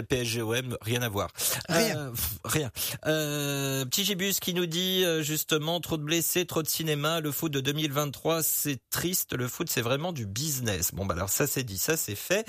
[0.09, 1.31] PSGOM, rien à voir.
[1.69, 1.99] Rien.
[1.99, 2.11] Euh,
[2.45, 2.71] rien.
[3.07, 7.21] Euh, petit Gibus qui nous dit euh, justement trop de blessés, trop de cinéma.
[7.21, 9.35] Le foot de 2023, c'est triste.
[9.35, 10.91] Le foot, c'est vraiment du business.
[10.95, 12.47] Bon, bah alors ça c'est dit, ça c'est fait.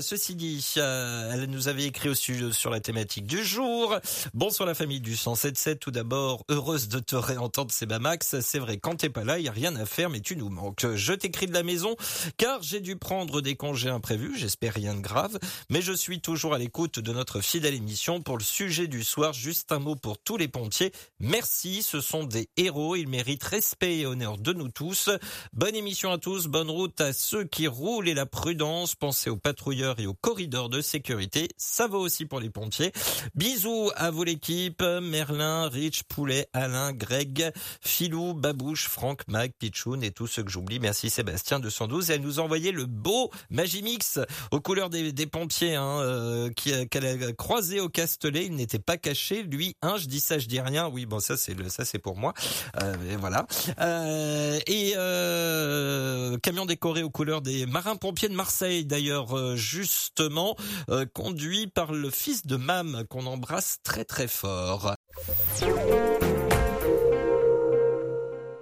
[0.00, 3.96] Ceci dit, elle nous avait écrit au sujet sur la thématique du jour.
[4.34, 5.78] Bonsoir la famille du 177.
[5.80, 8.40] Tout d'abord, heureuse de te réentendre, Max.
[8.40, 10.86] C'est vrai, quand pas là, il y a rien à faire, mais tu nous manques.
[10.94, 11.96] Je t'écris de la maison
[12.36, 14.36] car j'ai dû prendre des congés imprévus.
[14.36, 15.38] J'espère rien de grave.
[15.70, 19.32] Mais je suis toujours à l'écoute de notre fidèle émission pour le sujet du soir.
[19.32, 20.92] Juste un mot pour tous les pompiers.
[21.20, 22.96] Merci, ce sont des héros.
[22.96, 25.10] Ils méritent respect et honneur de nous tous.
[25.52, 26.46] Bonne émission à tous.
[26.46, 28.94] Bonne route à ceux qui roulent et la prudence.
[28.94, 31.48] Pensez aux patrouilleurs et aux corridors de sécurité.
[31.56, 32.92] Ça vaut aussi pour les pompiers.
[33.34, 34.82] Bisous à vous l'équipe.
[34.82, 40.78] Merlin, Rich, Poulet, Alain, Greg, Philou, Babouche, Franck, Mag, Pichoun et tous ceux que j'oublie.
[40.78, 42.10] Merci Sébastien 212.
[42.10, 44.18] Et elle nous a envoyé le beau Magimix
[44.50, 48.44] aux couleurs des, des pompier hein, euh, qu'elle a croisé au Castellet.
[48.44, 49.44] Il n'était pas caché.
[49.44, 50.88] Lui, hein, je dis ça, je dis rien.
[50.88, 52.34] Oui, bon, ça c'est ça c'est pour moi.
[52.82, 53.46] Euh, et voilà.
[53.80, 54.92] Euh, et
[56.42, 60.56] camion décoré aux couleurs des marins-pompiers de Marseille, d'ailleurs, justement,
[61.14, 64.94] conduit par le fils de Mam qu'on embrasse très très fort.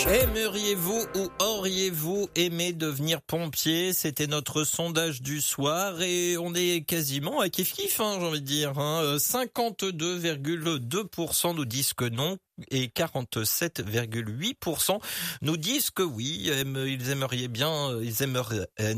[0.07, 3.93] Aimeriez-vous ou auriez-vous aimé devenir pompier?
[3.93, 8.41] C'était notre sondage du soir et on est quasiment à kiff kiff, hein, j'ai envie
[8.41, 8.79] de dire.
[8.79, 9.17] Hein.
[9.17, 12.39] 52,2% nous disent que non
[12.71, 14.99] et 47,8%
[15.43, 18.67] nous disent que oui, ils aimeraient bien, ils aimeraient...
[18.81, 18.95] Euh,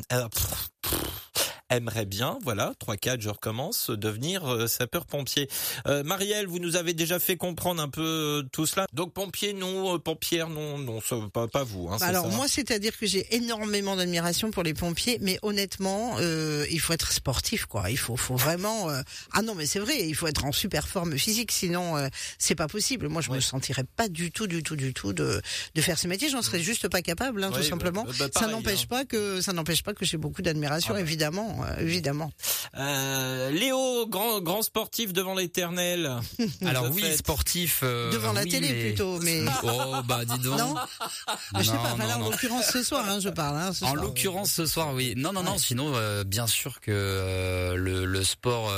[1.77, 5.49] aimerait bien, voilà, 3-4, je recommence, devenir euh, sapeur-pompier.
[5.87, 8.87] Euh, Marielle, vous nous avez déjà fait comprendre un peu euh, tout cela.
[8.93, 11.01] Donc pompier, non, pompière, non, non,
[11.33, 11.89] pas, pas vous.
[11.89, 16.93] Hein, alors moi, c'est-à-dire que j'ai énormément d'admiration pour les pompiers, mais honnêtement, il faut
[16.93, 17.91] être sportif, quoi.
[17.91, 18.89] Il faut, faut vraiment.
[19.33, 21.95] Ah non, mais c'est vrai, il faut être en super forme physique, sinon
[22.39, 23.09] c'est pas possible.
[23.09, 25.41] Moi, je me sentirais pas du tout, du tout, du tout de
[25.75, 26.29] de faire ce métier.
[26.29, 26.63] J'en serais mm.
[26.63, 28.05] juste pas capable, hein, tout simplement.
[28.05, 28.89] Bah, bah, ça n'empêche hein.
[28.89, 31.01] pas que ça n'empêche pas que j'ai beaucoup d'admiration, ah bah.
[31.01, 31.62] évidemment.
[31.63, 32.33] Euh, évidemment.
[32.77, 36.11] Euh, Léo, grand grand sportif devant l'éternel.
[36.67, 40.59] Alors oui, sportif euh, devant la télé plutôt, mais oh bah dis donc.
[40.59, 40.75] Non,
[41.59, 41.97] je sais pas.
[42.17, 43.57] en l'occurrence ce soir, hein, je parle.
[43.57, 45.15] Hein, en l'occurrence ce soir, oui.
[45.17, 45.59] Non, non, non.
[45.59, 45.93] Sinon,
[46.25, 48.73] bien sûr que le, le, sport,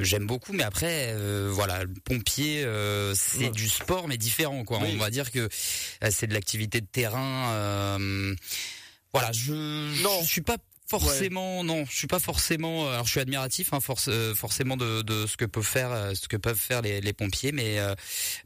[0.00, 1.14] j'aime beaucoup, mais après,
[1.50, 2.66] voilà, le pompier,
[3.14, 4.78] c'est du sport, mais différent, quoi.
[4.78, 5.48] On va dire que
[6.10, 7.96] c'est de l'activité de terrain.
[9.12, 9.92] voilà, je,
[10.22, 10.56] je suis pas
[11.00, 12.86] forcément, non, je suis pas forcément.
[12.86, 15.92] Euh, alors, je suis admiratif, hein, force, euh, forcément de, de, ce que peuvent faire,
[15.92, 17.78] euh, ce que peuvent faire les, les pompiers, mais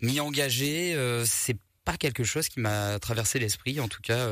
[0.02, 4.28] m'y engager, c'est pas quelque chose qui m'a traversé l'esprit, en tout cas,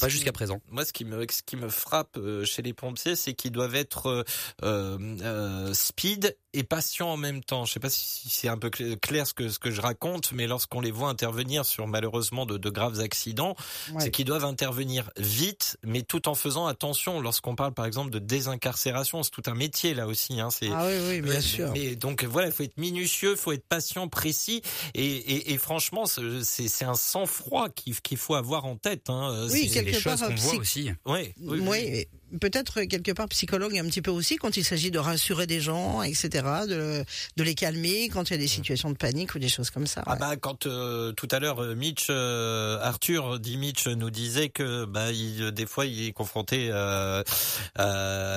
[0.00, 0.60] pas jusqu'à présent.
[0.70, 4.24] Moi, ce qui me, ce qui me frappe chez les pompiers, c'est qu'ils doivent être
[4.62, 7.64] euh, speed et patient en même temps.
[7.64, 10.46] Je sais pas si c'est un peu clair ce que ce que je raconte, mais
[10.46, 13.56] lorsqu'on les voit intervenir sur malheureusement de, de graves accidents,
[13.98, 17.20] c'est qu'ils doivent intervenir vite, mais tout en faisant attention.
[17.20, 20.40] Lorsqu'on parle par exemple de désincarcération, c'est tout un métier là aussi.
[20.40, 21.72] Hein, ah oui, oui, bien sûr.
[21.74, 24.62] Et donc voilà, il faut être minutieux, il faut être patient, précis,
[24.94, 29.08] et, et, et franchement, c'est c'est un sang froid qu'il faut avoir en tête.
[29.08, 29.46] Hein.
[29.50, 30.90] Oui, quelque les choses qu'on voit aussi.
[31.06, 32.06] Oui, oui, oui
[32.40, 36.02] peut-être quelque part psychologue un petit peu aussi quand il s'agit de rassurer des gens,
[36.02, 36.28] etc.,
[36.68, 37.04] de,
[37.36, 39.86] de les calmer quand il y a des situations de panique ou des choses comme
[39.86, 40.02] ça.
[40.06, 44.48] Ah bah quand euh, tout à l'heure euh, Mitch, euh, Arthur dit Mitch nous disait
[44.48, 47.24] que bah il, des fois il est confronté à,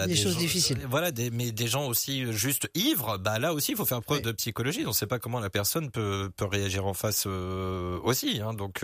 [0.08, 0.80] des, des, choses difficiles.
[0.90, 3.18] Voilà, des, mais des gens aussi juste ivres.
[3.20, 4.82] Bah là aussi il faut faire preuve de psychologie.
[4.86, 8.42] On ne sait pas comment la personne peut peut réagir en face aussi.
[8.42, 8.54] Hein.
[8.54, 8.84] Donc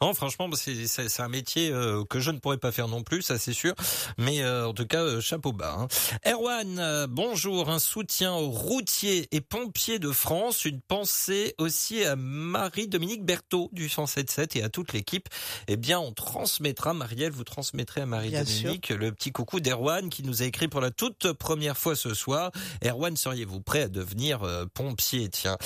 [0.00, 1.70] non franchement c'est c'est un métier
[2.08, 3.74] que je ne pourrais pas faire non plus, ça c'est sûr.
[4.18, 5.76] Mais euh, en tout cas, euh, chapeau bas.
[5.78, 5.88] Hein.
[6.26, 7.70] Erwan, euh, bonjour.
[7.70, 10.64] Un soutien aux routiers et pompiers de France.
[10.64, 15.28] Une pensée aussi à Marie-Dominique Berthaud du 177 et à toute l'équipe.
[15.68, 20.42] Eh bien, on transmettra, Marielle, vous transmettrez à Marie-Dominique le petit coucou d'Erwan qui nous
[20.42, 22.50] a écrit pour la toute première fois ce soir.
[22.84, 24.40] Erwan, seriez-vous prêt à devenir
[24.74, 25.28] pompier?
[25.28, 25.56] Tiens.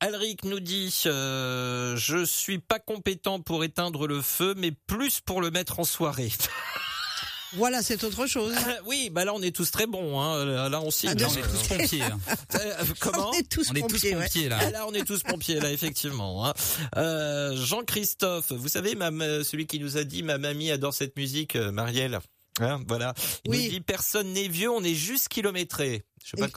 [0.00, 5.50] Alric nous dit, je suis pas compétent pour éteindre le feu, mais plus pour le
[5.50, 6.32] mettre en soirée.
[7.56, 8.54] Voilà, c'est autre chose.
[8.86, 10.20] oui, bah là on est tous très bons.
[10.20, 10.68] Hein.
[10.68, 11.10] Là on signe.
[11.10, 12.02] Ah, on est tous pompiers.
[12.02, 12.18] Hein.
[12.54, 14.70] Euh, comment On est tous pompiers, là.
[14.70, 16.46] Là on est tous pompiers là, effectivement.
[16.46, 16.52] Hein.
[16.96, 21.72] Euh, Jean-Christophe, vous savez, celui qui nous a dit ma mamie adore cette musique, euh,
[21.72, 22.20] Marielle.
[22.60, 23.14] Hein, voilà.
[23.44, 23.64] Il oui.
[23.64, 26.04] nous dit personne n'est vieux, on est juste kilométré.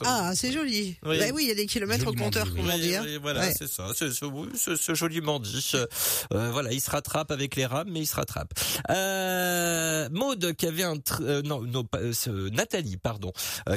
[0.04, 0.96] Ah, c'est joli.
[1.04, 1.18] Oui.
[1.18, 3.04] Bah oui, il y a des kilomètres au compteur, comment dire.
[3.20, 3.88] voilà, c'est ça.
[3.94, 5.72] C'est ce, joliment dit.
[5.74, 8.52] Euh, voilà, il se rattrape avec les rames, mais il se rattrape.
[8.90, 13.32] Euh, Maude qui avait un euh, non, non euh, Nathalie, pardon,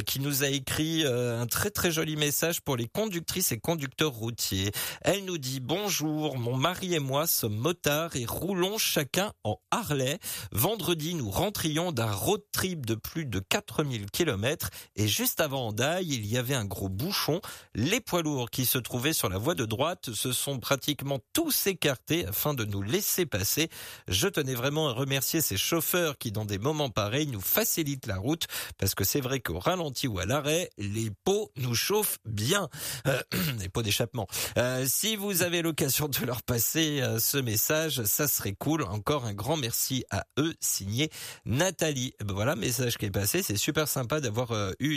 [0.05, 4.71] qui nous a écrit un très très joli message pour les conductrices et conducteurs routiers.
[5.01, 10.19] Elle nous dit bonjour, mon mari et moi sommes motards et roulons chacun en Harley.
[10.51, 15.71] Vendredi, nous rentrions d'un road trip de plus de 4000 kilomètres et juste avant
[16.01, 17.41] il y avait un gros bouchon.
[17.73, 21.67] Les poids lourds qui se trouvaient sur la voie de droite se sont pratiquement tous
[21.67, 23.69] écartés afin de nous laisser passer.
[24.07, 28.17] Je tenais vraiment à remercier ces chauffeurs qui, dans des moments pareils, nous facilitent la
[28.17, 32.69] route parce que c'est vrai qu'au ralenti ou à l'arrêt, les pots nous chauffent bien.
[33.07, 33.21] Euh,
[33.59, 34.27] les pots d'échappement.
[34.57, 38.83] Euh, si vous avez l'occasion de leur passer euh, ce message, ça serait cool.
[38.83, 41.09] Encore un grand merci à eux, signé
[41.45, 42.13] Nathalie.
[42.23, 43.41] Ben voilà, message qui est passé.
[43.41, 44.95] C'est super sympa d'avoir eu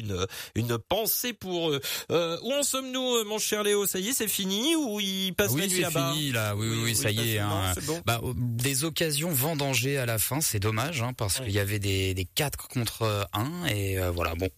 [0.54, 1.80] une, une pensée pour eux.
[2.10, 3.86] Euh, où en sommes-nous, euh, mon cher Léo?
[3.86, 6.12] Ça y est, c'est fini ou il passe oui, la nuit là-bas?
[6.12, 6.54] fini, là.
[6.56, 7.38] Oui, oui, oui, ça y est.
[7.38, 7.72] Hein.
[8.06, 12.14] Bah, des occasions vendangées à la fin, c'est dommage, hein, parce qu'il y avait des,
[12.14, 14.34] des 4 contre 1 et euh, voilà.
[14.34, 14.48] Bon,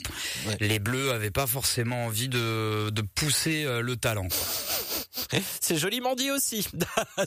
[0.61, 4.29] les Bleus avaient pas forcément envie de, de pousser le talent.
[5.61, 6.67] C'est joliment dit aussi.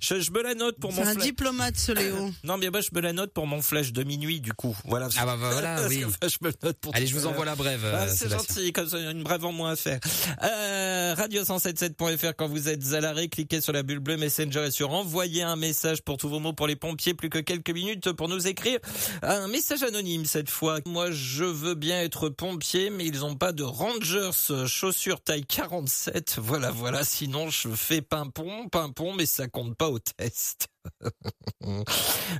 [0.00, 1.02] je, je, me la note pour mon.
[1.02, 2.30] C'est un diplomate, ce Léo.
[2.44, 4.76] non, mais moi, je me la note pour mon flash de minuit, du coup.
[4.84, 5.08] Voilà.
[5.16, 6.04] Ah bah, bah voilà, oui.
[6.22, 7.84] je me note pour Allez, je vous envoie la brève.
[7.92, 10.00] Ah, c'est gentil, comme ça, une brève en moins à faire.
[10.42, 14.92] Euh, radio177.fr quand vous êtes à l'arrêt, cliquez sur la bulle bleue Messenger et sur
[14.92, 17.14] envoyer un message pour tous vos mots pour les pompiers.
[17.14, 18.78] Plus que quelques minutes pour nous écrire
[19.22, 20.80] un message anonyme cette fois.
[20.86, 24.30] Moi, je veux bien être pompier, mais ils ont pas de Rangers
[24.66, 26.38] chaussures taille 47.
[26.40, 27.04] Voilà, voilà.
[27.04, 30.68] Sinon, je fais pimpon, pimpon, mais ça compte pas au test.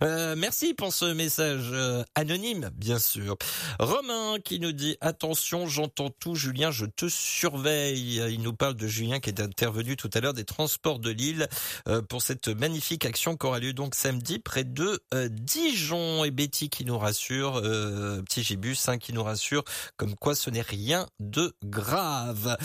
[0.03, 3.37] Euh, merci pour ce message euh, anonyme, bien sûr.
[3.79, 8.23] Romain qui nous dit attention, j'entends tout, Julien, je te surveille.
[8.31, 11.49] Il nous parle de Julien qui est intervenu tout à l'heure des transports de Lille
[11.89, 16.25] euh, pour cette magnifique action qui aura lieu donc samedi près de Dijon.
[16.25, 19.65] Et Betty qui nous rassure, petit Gibus hein, qui nous rassure,
[19.97, 22.57] comme quoi ce n'est rien de grave.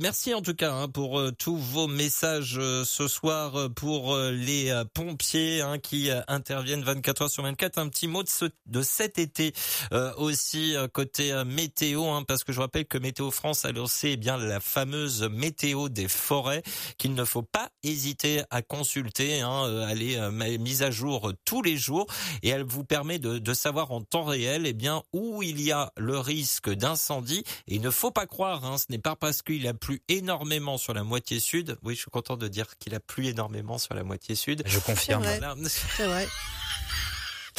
[0.00, 5.78] merci en tout cas hein, pour tous vos messages ce soir pour les pompiers hein,
[5.78, 7.78] qui euh, interviennent 24 heures sur 24.
[7.78, 9.52] Un petit mot de, ce, de cet été
[9.92, 14.10] euh, aussi euh, côté météo, hein, parce que je rappelle que Météo France a lancé
[14.10, 16.62] eh bien la fameuse météo des forêts
[16.96, 19.40] qu'il ne faut pas hésiter à consulter.
[19.40, 22.06] Hein, elle est mise à jour tous les jours
[22.42, 25.72] et elle vous permet de, de savoir en temps réel eh bien où il y
[25.72, 27.44] a le risque d'incendie.
[27.66, 30.78] Et il ne faut pas croire, hein, ce n'est pas parce qu'il a plu énormément
[30.78, 31.76] sur la moitié sud.
[31.82, 34.62] Oui, je suis content de dire qu'il a plu énormément sur la moitié sud.
[34.80, 35.24] Confirme.
[35.68, 36.26] C'est vrai.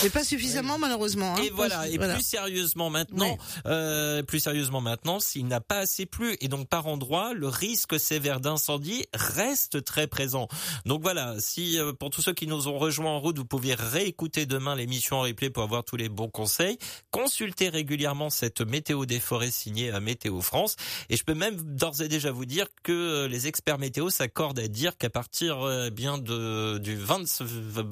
[0.04, 1.36] Mais pas suffisamment malheureusement.
[1.36, 1.43] Hein.
[1.43, 1.88] Et voilà.
[1.88, 6.68] Et plus sérieusement maintenant, euh, plus sérieusement maintenant, s'il n'a pas assez plu et donc
[6.68, 10.47] par endroit, le risque sévère d'incendie reste très présent.
[10.86, 13.74] Donc voilà, si euh, pour tous ceux qui nous ont rejoints en route, vous pouvez
[13.74, 16.78] réécouter demain l'émission en replay pour avoir tous les bons conseils.
[17.12, 20.76] Consultez régulièrement cette météo des forêts signée à Météo France.
[21.10, 24.60] Et je peux même d'ores et déjà vous dire que euh, les experts météo s'accordent
[24.60, 27.26] à dire qu'à partir euh, bien de du 20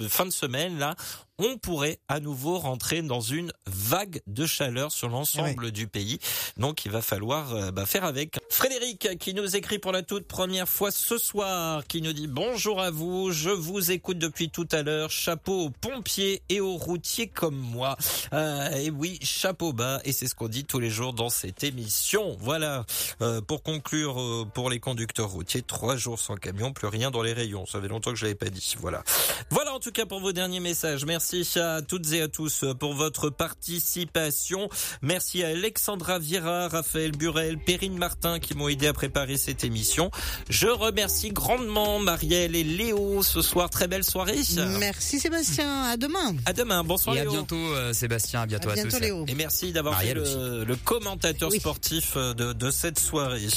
[0.10, 0.95] fin de semaine là,
[1.40, 6.20] on pourrait à nouveau rentrer dans une vague de chaleur sur l'ensemble du pays.
[6.58, 8.40] Donc il va falloir euh, bah, faire avec.
[8.50, 12.82] Frédéric qui nous écrit pour la toute première fois ce soir, qui nous dit bonjour
[12.82, 17.28] à vous, je vous écoute depuis tout à l'heure, chapeau aux pompiers et aux routiers
[17.28, 17.98] comme moi.
[18.34, 21.64] Euh, et oui, chapeau bas, et c'est ce qu'on dit tous les jours dans cette
[21.64, 22.36] émission.
[22.40, 22.86] Voilà,
[23.22, 27.22] euh, pour conclure, euh, pour les conducteurs routiers, trois jours sans camion, plus rien dans
[27.22, 27.66] les rayons.
[27.66, 28.76] Ça fait longtemps que je l'avais pas dit.
[28.80, 29.04] Voilà.
[29.52, 31.06] Voilà en tout cas pour vos derniers messages.
[31.06, 34.70] Merci Merci à toutes et à tous pour votre participation.
[35.02, 40.10] Merci à Alexandra Viera, Raphaël Burel, Perrine Martin qui m'ont aidé à préparer cette émission.
[40.50, 43.70] Je remercie grandement Marielle et Léo ce soir.
[43.70, 44.38] Très belle soirée.
[44.80, 45.84] Merci Sébastien.
[45.84, 46.34] À demain.
[46.46, 46.86] À demain.
[46.86, 48.44] Bonsoir et à bientôt euh, Sébastien.
[48.44, 48.98] À bientôt à, tous.
[49.02, 49.26] Léo.
[49.28, 53.48] Et merci d'avoir fait le, commentateur sportif de, de cette soirée.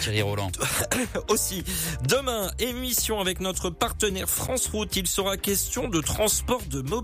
[0.00, 0.52] Thierry Roland.
[1.28, 1.62] Aussi,
[2.08, 4.96] demain, émission avec notre partenaire France Route.
[4.96, 7.01] Il sera question de transport de mobilité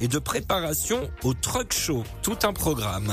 [0.00, 2.04] et de préparation au truck show.
[2.22, 3.12] Tout un programme.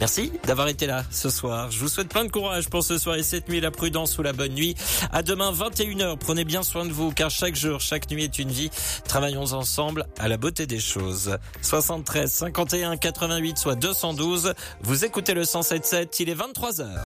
[0.00, 1.70] Merci d'avoir été là ce soir.
[1.70, 4.22] Je vous souhaite plein de courage pour ce soir et cette nuit, la prudence ou
[4.22, 4.74] la bonne nuit.
[5.10, 6.18] À demain 21h.
[6.18, 8.70] Prenez bien soin de vous car chaque jour, chaque nuit est une vie.
[9.08, 11.38] Travaillons ensemble à la beauté des choses.
[11.62, 14.52] 73 51 88 soit 212.
[14.82, 17.05] Vous écoutez le 177, il est 23h.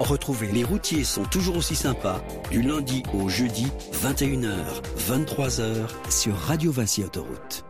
[0.00, 3.68] Retrouvez Les routiers sont toujours aussi sympas du lundi au jeudi
[4.02, 7.64] 21h, 23h sur Radio Vinci Autoroute.